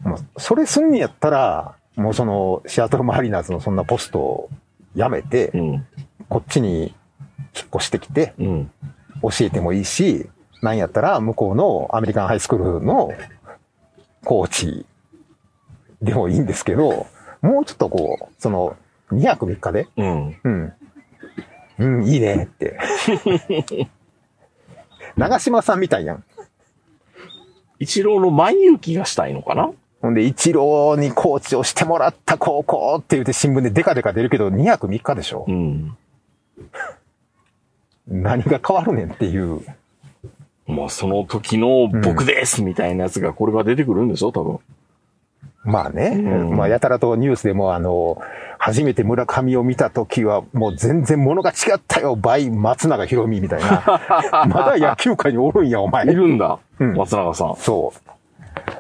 [0.03, 4.51] もうそれすんにやったら、もうその、シアトルマリナーズのそんなポストを
[4.97, 5.87] 辞めてう、ん。
[6.29, 8.71] こっちに引っ越してきて、うん。
[9.23, 10.29] 教えてもいいし、
[10.63, 13.13] なんやったら向こうのアメリカンハイスクールの
[14.25, 14.87] コーチ
[16.03, 17.07] でもいいんですけど、
[17.43, 18.77] もうちょっとこう、その、
[19.13, 20.37] 2泊3日で、うん。
[20.45, 20.73] うん。
[21.79, 22.79] うん、いいねって。
[25.17, 26.25] 長島さんみたいやん。
[27.79, 29.71] 一郎の前行きがしたいのかな？
[30.01, 35.45] ほんで、一郎にコーチをしてもらった高校って言って新聞でデカデカ出るけど、2泊3日でしょ？
[35.47, 35.53] う。
[35.53, 35.97] ん。
[38.09, 39.61] 何が変わるねんっていう。
[40.67, 44.33] まあ、その時の僕ですみたいなやつが、これが出てくるんでしょ？
[44.33, 44.59] 多分。
[45.63, 48.19] まあね、うんまあやたらとニュースでもあの、
[48.59, 53.83] 初めて村上を見た時はもう全然物が違ったよ、倍松永博美みたいな。
[54.49, 56.05] まだ野球界におるんや、お前。
[56.07, 56.59] いるんだ。
[56.79, 57.57] うん松永さん。
[57.57, 58.11] そう。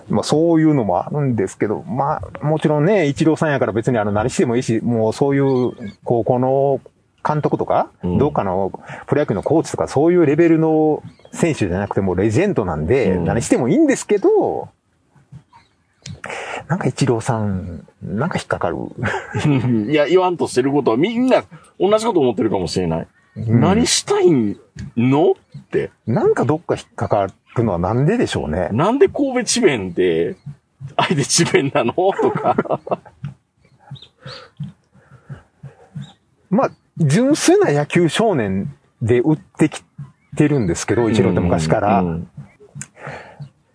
[0.08, 5.72] まあそういうのもあるんですけど、まあもちろんね、一郎さんやから別にあの何してもいいし、もうそういう
[6.04, 6.80] 高校の
[7.26, 8.72] 監督とか、うんどっかの
[9.06, 14.68] プロ野球のコーチとかそういうレベルの選手じゃなくてもうレジェンドなんで、うん何してもいいんですけど、
[16.68, 18.76] なんかイチローさん、なんか引っかかる。
[19.90, 21.44] いや、言わんとしてることはみんな
[21.78, 23.08] 同じこと思ってるかもしれない。
[23.36, 24.56] うん何したい
[24.96, 25.90] のって。
[26.06, 28.68] なんかどっか引っかかるのはなんででしょうね。
[28.72, 30.36] なんで神戸智弁って、
[30.96, 31.92] あえて智弁なの？
[31.94, 32.80] とか。
[36.50, 39.84] まあ、純粋な野球少年で売ってき
[40.36, 42.00] てるんですけど、イチローって昔から。
[42.00, 42.28] うん。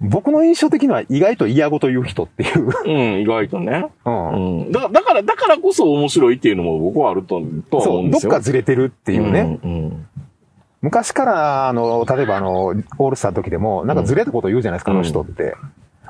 [0.02, 2.70] 僕の印象的には意外と嫌ごと言う人っていう。
[2.86, 3.88] うん、意外とね。
[4.04, 4.72] うんうん。
[4.72, 8.32] だだから、だからこそ面白いっていうのも僕はあると、とは思そう、うんですよ。
[8.32, 9.60] どっかずれてるっていうね。
[9.64, 9.72] うん。
[9.72, 10.08] うん
[10.86, 15.56] 昔から、あの、例えばあの、オールスターの時でも、なんかずれたこと言うじゃないですか、うんあの人って。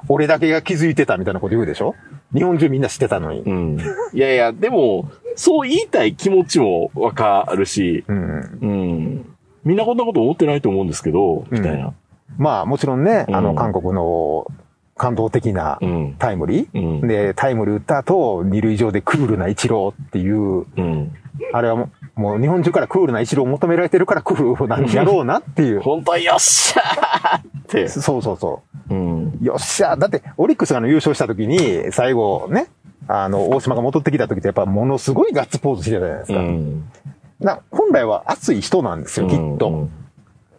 [0.09, 1.95] 俺だけが気づいてたみたいなこと言うでしょ？
[2.33, 3.39] 日本中みんな知ってたのに。
[3.39, 3.77] うん。
[4.13, 8.59] いやいや、でも、そう言いたい気持ちもわかるし、うん。
[8.61, 9.25] うん。
[9.63, 11.93] みんなこんなこと思ってないと思うんですけど、みたいな。
[12.37, 14.45] まあ、もちろんね、あの、うん韓国の
[14.97, 16.15] 感動的なうん。
[16.19, 16.99] タイムリー。
[17.01, 17.07] うん。
[17.07, 21.11] で、タイムリー打った後、二塁上でクールなイチローっていう、うん。
[21.53, 25.81] あれはもうもう日本中からクールなイチローを求められてるからクールなんやろうなっていう。
[25.83, 27.87] 本当よっしゃーって。
[27.89, 29.37] そうそうそうん。
[29.41, 29.45] う。
[29.45, 32.67] よっしゃだって、オリックスが優勝した時に、最後ね、
[33.07, 36.39] あの、大島が戻ってきた時ってやっぱものすごいガッツポーズしてたじゃないですか。
[36.39, 36.83] うん。
[37.41, 39.69] な本来は熱い人なんですよ、きっと。
[39.69, 39.89] うん。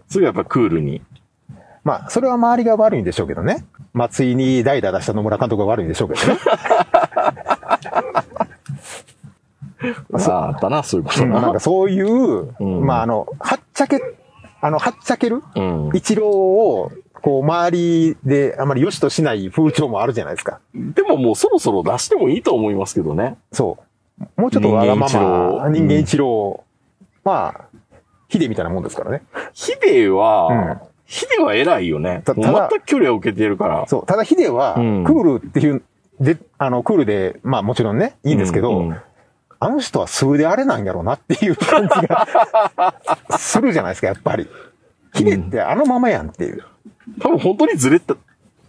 [0.09, 1.01] それがやっぱクールに。
[1.85, 3.65] まあ、それは周りが悪いんでしょうけどね。
[3.95, 6.39] 松井に代打出した野村監督が悪いんでしょうけどね。
[10.19, 11.41] さあ、あったな、そういうことな。
[11.41, 14.01] なんかそういう、うんまあ、あの、はっちゃけ、
[14.61, 15.43] あの、はっちゃける？
[15.55, 15.91] うん。
[15.95, 16.91] 一郎を、
[17.23, 20.61] こう、周りであまり良しとしない風潮もあるじゃないですか。
[20.75, 23.37] でももうそろそろ出してもいいと思いますけどね。
[23.53, 23.79] そ
[24.39, 24.41] う。
[24.41, 26.65] もうちょっとわがま人間一郎ま、人間一郎、
[27.25, 27.65] まあ、
[28.29, 29.23] ヒデみたいなもんですからね。
[29.53, 30.49] ヒデは、
[30.81, 32.23] うんヒデは偉いよね。
[32.25, 33.87] ただ全く距離を受けてるから。
[33.87, 34.07] そう。
[34.07, 35.85] ただヒデは、クうんールっていう、
[36.19, 38.97] で、あの、クールで、まあもちろんね、いいんですけど、うんうん
[39.59, 42.29] あの人は数であれなんやろうなっていう感じが
[43.39, 44.49] するじゃないですか、やっぱり。
[45.15, 46.65] ヒデってあのままやんっていう。
[47.21, 48.17] 多分本当にずれた、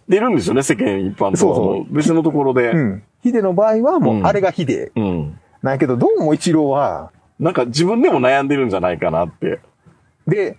[0.08, 1.36] 出るんですよね、世間一般とは。
[1.36, 2.70] そうそう別のところで。
[2.70, 3.02] うん。
[3.22, 4.92] ヒデの場合はもううんあれがヒデ。
[4.96, 5.38] うん。
[5.62, 9.60] なんやけど、どうも一郎は、なんか自分でも悩んでるんじゃないかなって。
[10.26, 10.58] で、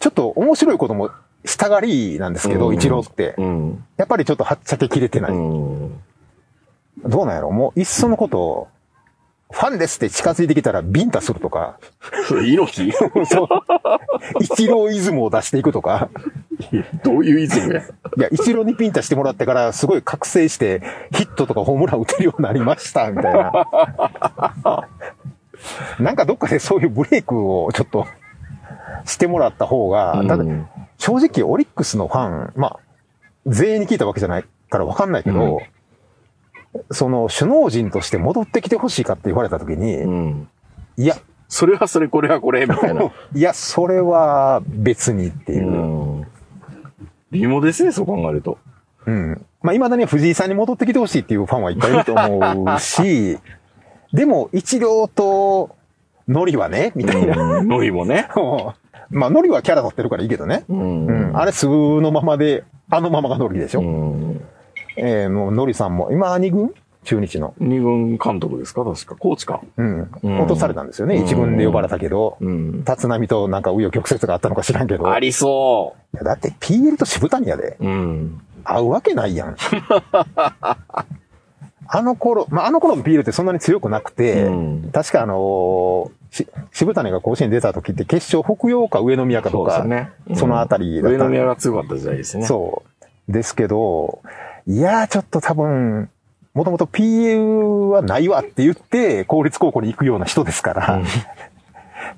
[0.00, 1.10] ちょっと面白いことも
[1.44, 3.34] したがりなんですけど、うん一郎って。
[3.38, 3.84] うん。
[3.96, 5.30] やっぱりちょっとはっちゃけきれてない。
[5.32, 6.00] うん。
[7.04, 8.68] どうなんやろもう、いっそのこと、
[9.52, 11.78] ファンですって近づいてきたらビンタするとか、
[12.30, 12.92] 猪木？
[13.26, 13.48] そう。
[14.40, 16.08] 一郎イズムを出していくとか、
[17.02, 17.80] どういうイズムや？
[17.80, 17.84] い
[18.20, 20.82] や、一郎にピンタしてもらってから、すごい覚醒して、
[21.12, 23.52] ヒットとかホームラン打てるようになりました、みたいな。
[25.98, 28.06] なんかどっかでそういうブレイクをちょっと、
[29.04, 30.66] してもらった方が、ただうん
[30.98, 32.78] 正直オリックスのファン、まあ、
[33.46, 35.62] 全員に聞いたわけじゃないからわかんないけど、
[36.90, 40.48] その首脳陣として戻ってきてほしいかって言われた時に、うん。
[40.96, 41.16] いや、
[41.48, 43.02] それはそれ、これはこれ、みたいな。
[43.34, 45.70] いや、それは別にっていうう。
[46.20, 46.26] ん。
[47.32, 48.58] 微妙ですね、そう考えると。
[49.06, 49.46] うん。
[49.62, 53.38] まあ、未だに藤井さんに戻ってきてほしいっていうファンはいっぱいいると思うし、
[54.12, 55.76] でも、一郎と、
[56.28, 57.58] ノリはね、みたいな。
[57.58, 58.28] うんノリもね。
[59.10, 60.64] まあ、ノリはキャラ取ってるからいいけどね。
[60.68, 61.36] うんうん。
[61.36, 63.80] あれ、素のままで、あのままがノリでしょ。
[63.80, 64.40] うん。
[64.96, 66.72] えーもう、ノリさんも、今、二軍？
[67.02, 67.54] 中日の。
[67.58, 68.84] 二軍監督ですか？
[68.84, 69.16] 確か。
[69.16, 69.62] コーチか。
[69.78, 70.10] うん。
[70.22, 71.16] うん落とされたんですよね。
[71.16, 72.84] うん一軍で呼ばれたけど、うん。
[72.84, 75.10] 立浪となんか紆余曲折があったのか知らんけど。
[75.10, 77.78] ありそいやだって PL と渋谷やで。
[77.80, 77.86] う。
[77.86, 78.40] うん。
[78.64, 79.56] 合うわけないやん。
[81.92, 90.10] あの頃、まあ、あの頃の PL ってそんなに強くなくて、うん確かあのーし渋谷が甲子園出た時って決勝北陽か上宮かとか、そうですね。
[90.28, 92.44] うんそのあたりだった上宮が強かった時代ですね。
[92.44, 92.82] そ
[93.28, 93.32] う。
[93.32, 94.20] ですけど、
[94.66, 96.10] いやーちょっと多分、
[96.54, 101.04] もともと PL はないわって言って、公立高校に行くような人ですから、うん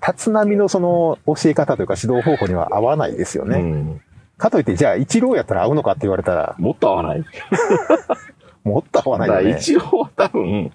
[0.06, 3.58] 立浪のその教え方というか指導方法には合わないですよね。
[3.58, 4.00] うん。
[4.38, 7.24] かといって、じゃあ一郎やったら合うのかって言われたら、もっと合わない。
[8.64, 9.58] もっと合わないよね。
[9.58, 10.72] 一郎は多分、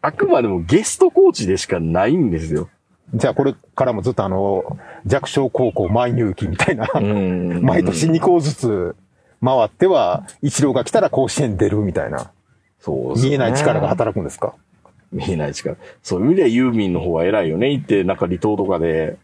[0.00, 2.68] あくまでもゲストコーチでしかないんですよ。
[3.14, 4.64] じゃあこれからもずっとあの、
[5.06, 8.96] 弱小高校前入期みたいな、うん 毎年2校ずつ
[9.44, 12.30] 回っては、一郎が来たら甲子園出るみたいな、
[12.80, 14.54] そうですね見えない力が働くんですか？
[15.12, 15.76] 見えない力。
[16.02, 17.70] そういう意味ではユーミンの方が偉いよね。
[17.70, 19.16] 行って、なんか離島とかで、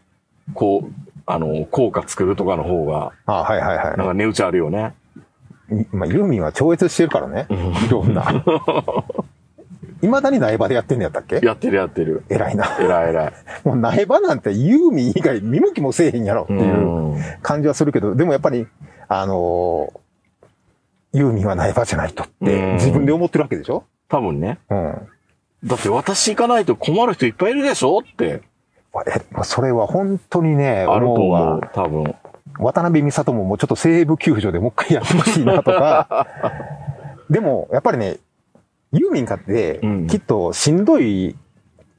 [0.53, 0.91] こう、
[1.27, 4.93] あの、効果作るとかの方が、あはいはいはなんか値打ちあるよね。
[5.71, 5.95] い。
[5.95, 7.47] まあ、ユーミンは超越してるからね。
[7.87, 8.43] いろんな。
[10.01, 11.39] 未だに苗場でやってんのやったっけ？
[11.43, 12.23] やってるやってる。
[12.29, 12.77] 偉いな。
[12.79, 13.33] 偉い偉い。
[13.63, 18.67] もう苗場なんてユーミン以外見向きもせえへんやろっていううん感じはするけど、でもやっぱり、
[19.07, 19.99] あのー
[21.17, 23.83] ユーミンは苗場じゃないとってうん自分で思ってるわけでしょ？
[24.09, 24.59] 多分ね。
[24.69, 24.95] うん。
[25.63, 28.41] だって私行かないと困る人いっぱいいるでしょって。
[29.07, 31.61] え、まあそれは本当にね、あると思う。
[31.73, 32.15] 多分。
[32.59, 36.27] 渡辺美里ももうちょっと西部球場でもう一回やってほしいなとか。
[37.29, 38.17] でも、やっぱりね、
[38.93, 41.35] ユーミンかってうん、きっとしんどい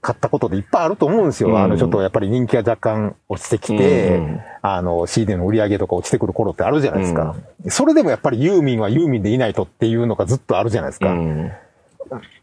[0.06, 1.50] かったことでいっぱいあると思うんですよ。
[1.50, 7.36] うんあの、ちょっとやっぱり人気が若干落ちてきて、うんあの、CD の売り上げとか落ちてくる頃ってあるじゃないですか。
[7.68, 11.10] それでもやっぱりユーミンはユーミンでいないとっていうのがずっとあるじゃないですか。
[11.10, 11.52] うん。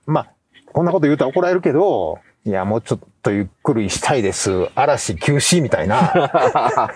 [0.06, 0.28] まあ、
[0.72, 4.70] こんなこと言うと怒られるけど、いや、もうちょっとゆっくりしたいです。
[4.76, 6.14] 嵐休止みたいな、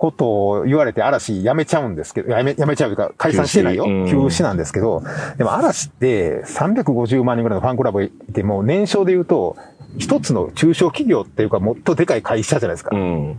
[0.00, 3.84] ことを言われて嵐やめちゃうんですけど、やめ、やめちゃうというか解散してないよ。
[3.84, 5.02] 休止うん休止なんですけど、
[5.36, 9.58] でも嵐って350万人ぐらいのファンクラブいて、もう年商で言うと、
[9.98, 12.96] 一つの中小企業っていうかもっとでかい会社じゃないですか。
[12.96, 13.36] うん。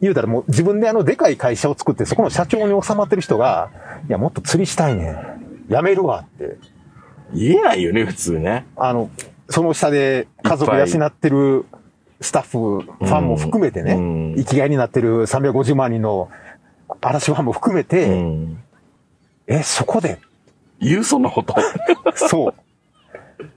[0.00, 3.70] 言うたらもう自分であのでかい会社を作ってそこの社長に収まってる人が、
[4.08, 5.16] いや、もっと釣りしたいねん。
[5.68, 6.56] やめるわって。
[7.32, 8.66] 言えないよね、普通ね。
[8.76, 9.08] あの、
[9.48, 11.64] その下で家族養ってる
[12.20, 16.28] スタッフ、ファンも含めてね、うん生きがいになってる350万人の
[17.00, 18.58] 嵐ファンも含めて、うん。
[19.46, 20.18] え、そこで、
[20.80, 21.54] 言う、そんなこと？
[22.14, 22.54] そう。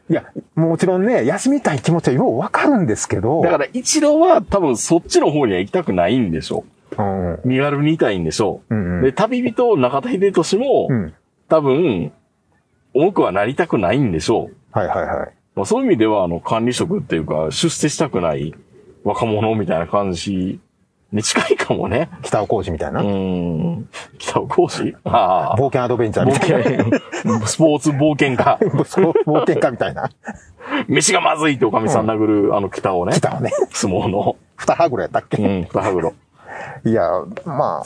[0.09, 6.63] いや、もちろんね、休みたい気持ちはようわかるんですけど、だから、一郎は多分そっちの方には行きたくないんでしょ
[6.97, 7.41] うん、う。
[7.45, 8.75] 身軽にいたいんでしょう。
[8.75, 11.13] うんうんで、旅人中田秀俊も、うん。
[11.47, 12.11] 多分、
[12.93, 14.77] 多くはなりたくないんでしょう。
[14.77, 15.29] はいはいはい。
[15.59, 18.55] まあ、そういう意味では、あの、管理職っていうか、出世したくない
[19.03, 20.59] 若者みたいな感じ
[21.11, 22.09] に近いかもね。
[22.21, 23.01] 北尾工事みたいな？
[23.01, 23.89] うーん。
[24.17, 25.57] 北尾講師ああ。
[25.57, 26.97] 冒険アドベンチャー冒みたいな。
[27.39, 28.57] 険、スポーツ冒険家。
[29.25, 30.09] 冒険家みたいな。
[30.87, 33.13] 飯がまずいっておかみさん殴る、あの北をね。
[33.17, 33.51] 北尾ね。
[33.71, 34.37] 相撲の。
[34.55, 36.13] 二羽ぐらいやったっけ、うん、北羽黒。
[36.85, 37.01] いや、
[37.45, 37.83] まあ、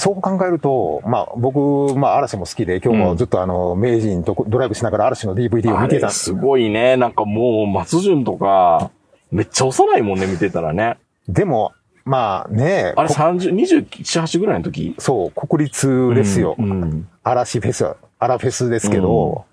[0.00, 6.12] そう考えると、まあ僕、まあ嵐も好きで、今日もずっとあの、名人とドライブしながら嵐の DVD をあ見てたれ。
[6.12, 6.96] すごいね。
[6.96, 8.90] なんかもう、松潤とか、
[9.30, 10.96] めっちゃ幼いもんね、見てたらね。
[11.28, 11.72] でも、
[12.06, 14.94] まあね、あれこ30、27、8ぐらいの時？
[14.98, 16.56] そう、国立ですよ。
[16.58, 17.06] うん。
[17.22, 19.44] 嵐フェス、アラフェスですけど、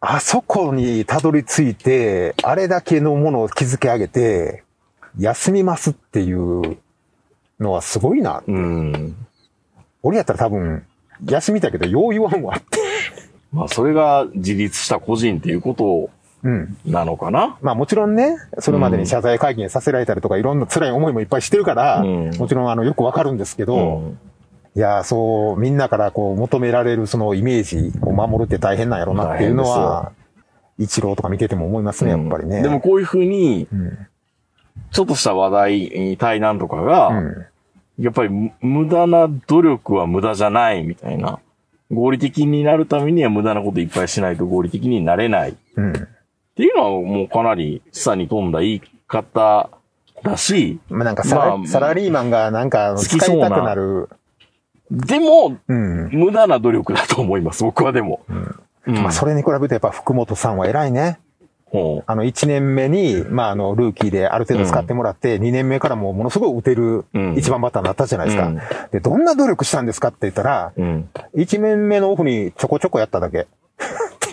[0.00, 4.62] あそこにたどり着いて、あれだけのものを築き上げて、
[5.18, 6.76] 休みますっていう
[7.58, 8.42] のはすごいな。
[8.46, 9.16] うん。
[10.02, 10.84] 俺やったら多分、
[11.28, 12.78] 休みたいけど、よう言わんわって。
[13.52, 16.10] まあ、それが自立した個人っていうこと
[16.42, 16.76] うん。
[16.84, 17.56] なのかな？
[17.62, 24.18] まあもちろんね、それまでに謝罪会見させられたりとか、いろんな辛い思いもいっぱいしてるから、うんもちろんあの、よくわかるんですけど、うん
[24.76, 30.12] いや、そう、みんなからこう、求められるそのイメージを守るって大変なんやろなっていうのは、
[30.76, 32.60] 一郎とか見てても思いますね、やっぱりね。
[32.60, 34.06] でもこういうふうに、うん、
[34.90, 37.46] ちょっとした話題、対談とかが、うん。
[37.98, 41.38] やっぱりむ無駄な努力は無駄じゃないみたいな。
[41.90, 45.50] 合理的になるためには無駄なこといっぱいしないと合理的になれない。
[45.50, 45.92] っうん。
[46.56, 49.70] ていうのはもうかなり示唆に富んだ言い方
[50.22, 54.08] だし、まあなんかサラ,、まあサラリーマンがなんか使好きそうないたくなる。
[54.90, 56.08] でも、うん。
[56.12, 58.20] 無駄な努力だと思います、僕はでも。
[58.28, 58.54] うん
[58.86, 61.18] まあそれに比べてやっぱ福本さんは偉いね。
[61.76, 68.48] ほあの1年目に、まああのルーキーである程度使ってもらって、2年目からもうものすごい打てるうん一番バッターになったじゃないですか。
[68.48, 68.60] うん
[68.90, 70.82] で、どんな努力したんですかって言ったら、う。
[70.82, 71.08] うん。
[71.34, 73.46] 1年目のオフにちょこちょこやっただけ。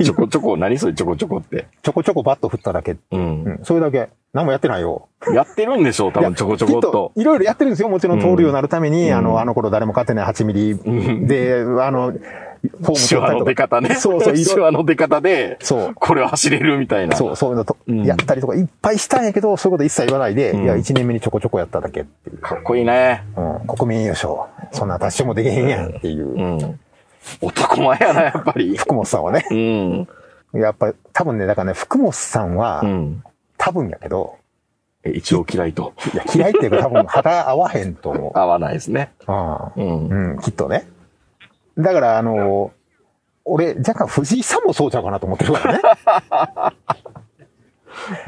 [0.03, 1.67] ちょこちょこ、何それちょこちょこって。
[1.83, 2.93] ちょこちょこバット振っただけ。
[2.93, 2.99] う。
[3.11, 3.59] うんん。
[3.63, 4.09] それだけ。
[4.33, 5.07] 何もやってないよ。
[5.33, 7.11] やってるんでしょう、多分ちょこちょこっと。
[7.15, 7.89] いろいろやってるんですよ。
[7.89, 12.13] もちろん通るようになるために、うんあの、あの頃誰も勝てない8ミリで、あの、
[12.69, 13.67] フォームの出か。
[13.67, 13.95] 方ね。
[13.95, 15.91] そうそう、い手ろ話の出方で、そう。
[15.93, 17.15] これは走れるみたいな。
[17.15, 22.37] そう、そういうのと、うんやったりとかいっぱいしたんやけど、そういうこと一切言わないで、うんいや、1年目にちょこちょこやっただけっていう。
[22.37, 23.23] かっこいいね。
[23.35, 24.33] うん、国民優勝。
[24.71, 26.37] そんな達成もできへんやんっていうう。
[26.37, 26.79] ん。
[27.41, 28.77] 男前やな、やっぱり。
[28.77, 29.45] 福本さんはね。
[30.53, 30.61] うん。
[30.61, 33.23] やっぱり、多分ね、だからね、福本さんはう、ん。
[33.57, 34.37] 多分やけど、
[35.03, 35.93] え一応嫌いと。
[36.13, 38.31] いや、嫌いっていうか多分肌合わへんと思う。
[38.39, 39.11] 合わないですね。
[39.27, 40.07] うん。
[40.07, 40.87] うん、きっとね。
[41.77, 42.71] だから、あの、
[43.45, 45.81] 俺、若干藤井さんもそうちゃうかなと思ってるからね。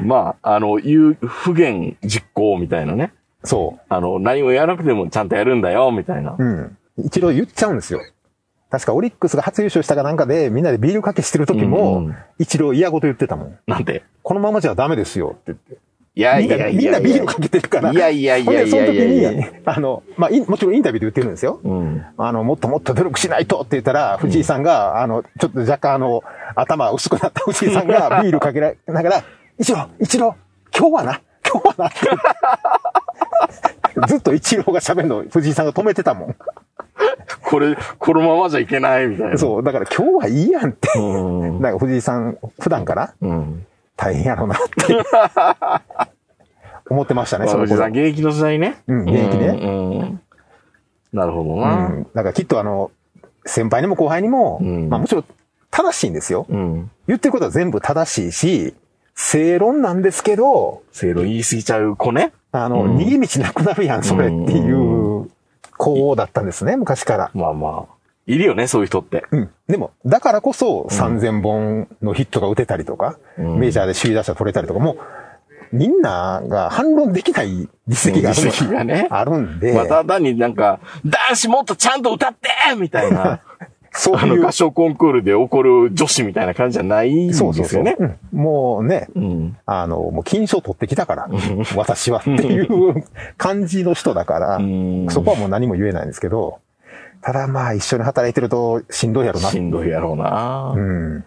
[0.00, 3.12] まあ、あの、言う、不言実行みたいなね。
[3.44, 6.36] そあの、何もやらなくてもちゃんとやるんだよ、みたいなう。。
[6.38, 6.76] うん。
[6.98, 8.00] 一度言っちゃうんですよ。
[8.68, 13.58] 確かオリックスが初優勝したかなんかで、みんなでビールかけしてる時うんうもん、一郎嫌ごと言ってたもん。
[13.66, 14.02] なんて？
[14.22, 15.78] このままじゃダメですよって言って。
[16.16, 16.80] いやいやいやいや。
[16.80, 17.92] みんなビールかけてるから。
[17.92, 19.50] いやいやいやいほんで、その時やいやいや。
[19.50, 21.60] に、あの、まあ、もちろんインタビューで言ってるんですよ。
[21.62, 22.02] うん。
[22.16, 29.24] あの、もっともっと努力しないとって言ったら、藤井さんが、あの、ちょっと若干あの、頭薄くなった藤井さんが ビールかけらながら、
[29.58, 30.34] 一郎、一郎、
[30.74, 31.96] 今日はな、今日はなって。
[34.08, 36.36] ずっと一郎が喋るの藤井さんが止めてたもん。
[37.42, 39.38] これ、このままじゃいけないみたいな。
[39.38, 40.88] そう、だから今日はいいやんって。
[40.98, 41.02] う
[41.58, 41.60] ん。
[41.60, 43.66] なんか藤井さん、普段からうん。
[43.96, 44.96] 大変やろうなって。
[46.88, 48.76] 思ってましたね、その頃まあ藤井さん、現役の時代ね。
[48.86, 49.90] うん現役ねうん。
[49.98, 50.20] うん
[51.12, 51.88] なるほどうな。
[51.88, 52.06] ん。
[52.14, 52.90] だからきっとあの、
[53.46, 55.24] 先輩にも後輩にも、うんまあもちろん
[55.70, 56.46] 正しいんですよ。
[56.48, 56.90] うん。
[57.06, 58.74] 言ってることは全部正しいし、
[59.14, 62.32] 正論なんですけど、正論言い過ぎちゃう子ね。
[62.52, 65.28] あの、うん逃げ道なくなるやん、それっていう
[65.76, 67.30] 子だったんですね、昔から。
[67.34, 67.95] まあまあ。
[68.26, 69.24] いるよね、そういう人って。
[69.30, 69.50] うん。
[69.68, 74.96] でも、だからこそ3000本のヒットが打てたりとか、うんメジャーで首位打者取れたりとか、もう、
[75.72, 83.40] みんなが反論できない実績がある実績がねあるんで、まあ、ただになんか、男子もっとちゃんと歌ってみたいな。
[83.98, 87.96] そういうあの歌、唱コンクールで怒る女子みたいな感じじゃないんですそうそうそう、よね。
[87.98, 89.56] うんもうね、うん。
[89.64, 91.28] あの、もう金賞取ってきたから、
[91.74, 93.04] 私はっていう
[93.38, 96.58] 感じの人だから、うんそこはもう何も言えないんですけど、
[97.22, 99.50] ただまあ一緒に働いてるとしんどいやろな。
[99.50, 100.72] しんどいやろうな。
[100.76, 101.24] うん。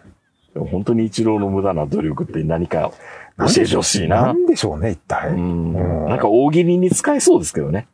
[0.70, 2.90] 本当に一郎の無駄な努力って何か
[3.38, 4.22] 教えてほしいな。
[4.22, 5.30] なんでしょうね、一体。
[5.30, 7.86] うんうんなんか大喜利に使えそうですけどね。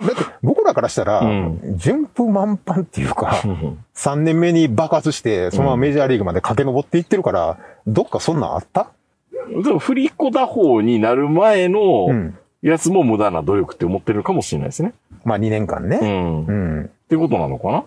[0.00, 8.90] だって僕らからしたら、うん順風満帆っていうか、うん3年目に爆発して、そのままメジャーリーグまで駆け上っていってるから、どっかそんなんあった？
[9.62, 12.38] でも振り子打法になる前うのん。
[12.60, 14.92] やつも無駄な努力って思ってるかもしれないですね。
[15.24, 15.98] まあ2年間ね。
[16.02, 16.42] うん。
[16.42, 16.90] っうん。
[17.08, 17.84] てことなのかな？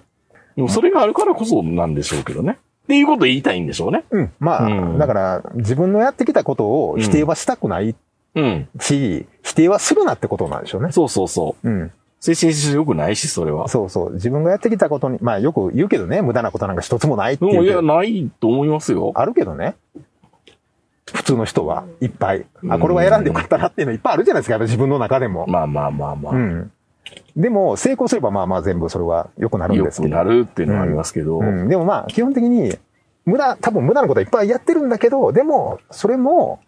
[0.55, 2.57] でもそれがあるからこそなんでしょうけどね。
[2.83, 4.03] っていうことを言いたいんでしょうね。
[4.11, 4.33] うん。
[4.39, 7.95] まあ、うんだから、自分のやってきたことを否定はしたくない
[8.35, 8.67] うん。
[8.79, 10.91] し、否定はするなってことなんでしょうね。
[10.91, 11.69] そうそうそう。
[11.69, 11.91] うん。
[12.19, 13.67] 精神質良くないし、それは。
[13.67, 14.13] そうそう。
[14.13, 17.81] 自分がやってきたことに、まあよく言うけどね、無駄なことなんか一つもないっていや、いうけど。
[17.81, 19.11] ないと思いますよ。
[19.15, 19.75] あるけどね。
[21.13, 22.45] 普通の人はいっぱい。
[22.69, 25.45] あ、これは選んでよかったなっていうのいっぱいあるじゃないですか、やっぱ自分の中でも。
[25.47, 26.33] まあまあまあまあ。
[26.33, 26.71] うん。
[27.35, 30.13] でも、成功すればまあまあ全部それは良くなるん良ですけど。
[30.13, 31.39] くなるっていうのはありますけど。
[31.39, 31.69] うん。
[31.69, 32.73] でもまあ、基本的に、
[33.25, 36.59] 無駄、多分無駄なことはいっぱいやってるんだけど、でも、それも、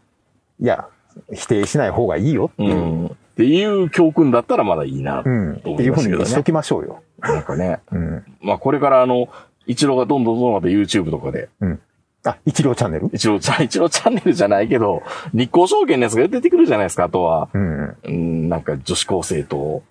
[0.59, 0.87] いや、
[1.31, 2.75] 否定しない方がいいよってういう。
[2.75, 3.05] ん。
[3.07, 5.23] っていう教訓だったらまだいいな。
[5.25, 5.61] うん。
[5.61, 6.07] とっていうふう。
[6.07, 7.01] にしときましょうよ。
[7.19, 7.79] なんかね。
[7.91, 8.23] うん。
[8.41, 9.27] まあこれからあの、
[9.65, 11.79] 一郎がどんどんどんどんまた YouTube とかで、うん。
[12.25, 13.09] あ、一郎チャンネル？
[13.11, 15.01] 一郎ちゃん、 一郎チャンネルじゃないけど、
[15.33, 17.49] 日光証券のやつが出てくるじゃないですか、あとは。
[17.53, 17.95] うん。
[18.03, 19.83] うん、なんか女子高生と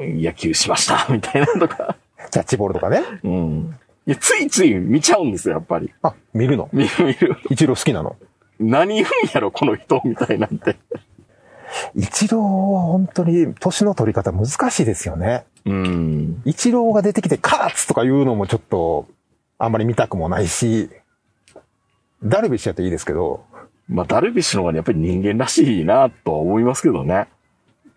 [0.00, 1.96] 野球しました、 みたいなのとか。
[2.30, 3.02] キャッチボールとかね。
[3.24, 3.76] うん。
[4.06, 5.92] いや、ついつい見ちゃうんですよ、やっぱり。
[6.02, 6.68] あ、見るの？
[6.72, 7.36] 見 る見る。
[7.50, 8.16] 一郎好きなの？
[8.58, 10.76] 何言うんやろ、この人、みたいなんて。
[11.94, 12.40] 一郎
[12.72, 15.44] は本当に年の取り方難しいですよね。
[15.64, 16.42] うん。
[16.44, 19.06] 一郎が出てきてカーツとか言うのもちょっと
[19.58, 20.90] あんまり見たくもないし、
[22.22, 23.44] ダルビッシュやっていいですけど、
[23.88, 27.28] まあ、ダルビッシュの方がやっぱり人間らしいな、とは思いますけどね。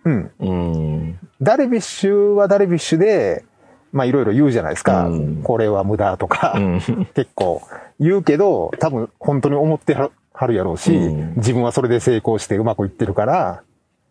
[0.06, 0.32] うん。
[0.40, 1.20] うん。
[1.42, 3.44] ダルビッシュはダルビッシュで、
[3.92, 5.08] まあいろいろ言うじゃないですか。
[5.08, 6.80] うんこれは無駄とか、うん。
[7.14, 7.62] 結構
[8.00, 10.10] 言うけど、多分本当に思っては
[10.48, 13.62] るやろうし、うん自分はそれで成功してうまくいってるから、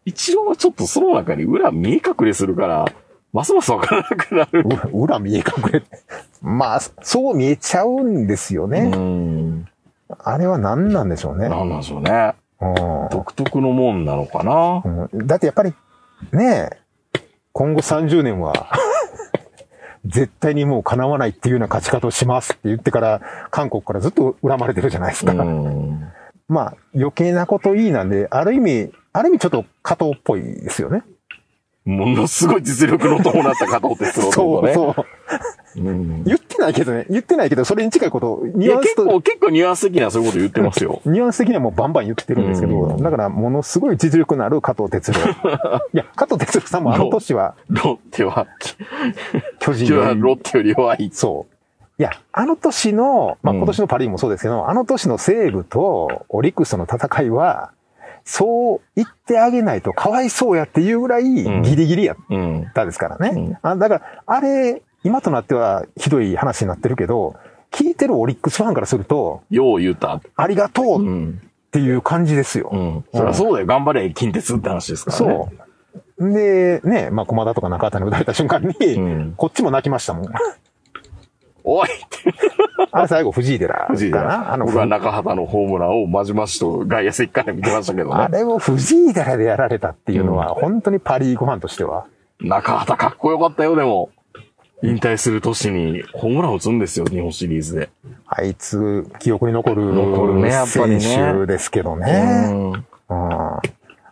[0.04, 2.86] 一郎はちょっとその中に裏見え隠れするから、
[3.32, 4.64] ますますわからなくなる。
[4.92, 5.82] う裏見え隠れ。
[6.42, 8.90] まあ、そう見えちゃうんですようね。
[8.90, 9.66] ん。
[10.18, 11.48] あれは何なんでしょうね。
[11.48, 12.34] なんなんでしょうね。
[12.62, 14.82] うん独特のもんなのかな？
[14.84, 15.74] うんだってやっぱり、
[16.32, 17.20] ねえ、
[17.52, 18.52] 今後30年は、
[20.06, 25.32] 絶対にもう叶わないっていうような勝ち方をしますって言ってから、韓国からずっと恨まれてるじゃないですか。
[25.32, 26.08] うん。
[26.48, 31.02] まあ、余計なこといいなんで、ある意味、ある意味ちょっと加藤っぽいですよね。
[31.84, 34.74] ものすごい実力の伴った加藤哲郎とそう。
[34.74, 35.06] そう。
[35.76, 41.00] うん言ってないけどね、言ってないけど、それに近いこと、ニュアンスと、結構、結構ニュアンス的にはそういうこと言ってますよ。
[41.06, 45.18] ニュアンス的にはもうバンバン言ってるんですけど、うんだからものすごい実力のある加藤哲郎。
[45.92, 48.46] いや、加藤哲郎さんもあの年は ロッテは、
[49.58, 51.10] 巨人はロッテより弱い。
[51.12, 51.52] そう。
[51.98, 57.70] いや、あの年の、まあ、うん今年のパリもそうですけど、あの年の西武とオリックスとの戦いは、
[58.24, 62.66] そう言ってあげないとかわいそうやっていうぐらいんギリギリやっうん。
[62.74, 63.30] たですからね。
[63.34, 67.36] うんあだから、あれ、今となってはひどい話になってるけど、
[67.70, 70.20] 聞いてるオリックスファンからすると、よう言うた。
[70.36, 71.40] ありがとうっうん。
[71.72, 72.68] ていう感じですよ。
[72.72, 73.04] うん。
[73.14, 73.66] そりゃそうだよ。
[73.66, 75.50] 頑張れ、近鉄って話ですからね。
[76.18, 76.32] そう。
[76.32, 80.32] で、ね、まあ、駒田とか中田に打たれた瞬間に、うんこっちも泣きましたもん。
[81.64, 82.34] おいって。
[82.92, 84.56] あれ最後藤井寺藤井かなあ寺。
[84.58, 88.14] の、僕は中畑のホームランをまじまじと外野席から見てましたけどね。
[88.16, 92.04] あれを藤井寺でやられたっていうのは、本当にパリーグファンとしては、
[92.40, 94.10] 中畑かっこよかったよ、でも。
[94.82, 97.88] 引退する年にホームラン打つんですよ、日本シリーズで。
[98.26, 102.46] あいつ、記憶に残る残るねやっぱり選ね手ですけどね。
[102.48, 102.82] うんうん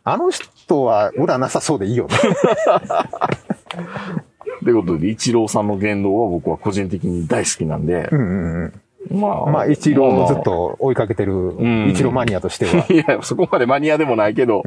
[0.03, 2.17] あの人は裏なさそうでいいよね。
[4.65, 8.81] ということで、イチローさんの言動は僕は個人的に大好きなんでう、んうんうん。
[9.11, 12.87] まあ、まあ、一郎をずっと追いかけてるん、一郎マニアとしては。
[12.93, 14.63] いや、そこまでマニアでもないけど、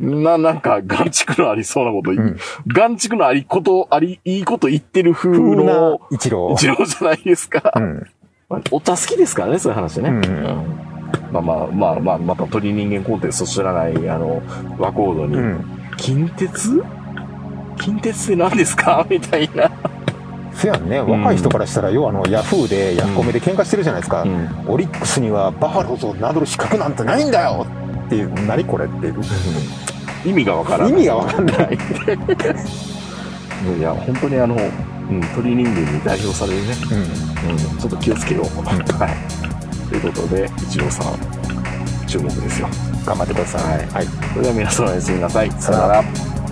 [0.00, 2.36] な、なんか、眼蓄のありそうなこと、ん眼
[2.96, 6.50] 蓄のありこと、あり、いいこと言ってる風の、一郎。
[6.54, 7.72] 一郎じゃないですか。
[8.70, 10.10] お茶好きですからね、そういう話ね。
[11.32, 14.42] まあまあまあまあ、また鳥人間コンテスト知らない、あの、
[14.78, 15.64] 和コードに、うん。
[15.96, 16.82] 近鉄？
[17.78, 19.06] 近鉄って何ですか？
[19.10, 19.70] みたいな。
[20.56, 24.22] せやんね、若い人からしたら、要はあの、ヤフーで、ヤフコメで喧嘩してるじゃないですか。
[24.22, 27.66] うんオリックスにはバファローズを名乗る資格なんてないんだよ
[28.06, 29.14] っていう、何これっていう。
[30.24, 30.92] 意味がわからない。
[30.92, 31.78] 意味がわかんない。
[33.78, 36.74] いや、本当にあの、うん、鳥人間に代表されるね。
[36.90, 37.50] うん。
[37.50, 38.44] うん、ちょっと気をつけよう。
[38.64, 39.88] はい。
[39.88, 41.18] ということで、一郎さん、
[42.06, 42.68] 注目ですよ。
[43.04, 43.86] 頑張ってください。
[43.88, 45.50] はいそれでは皆さんおやすみなさい。
[45.52, 46.45] さよなら。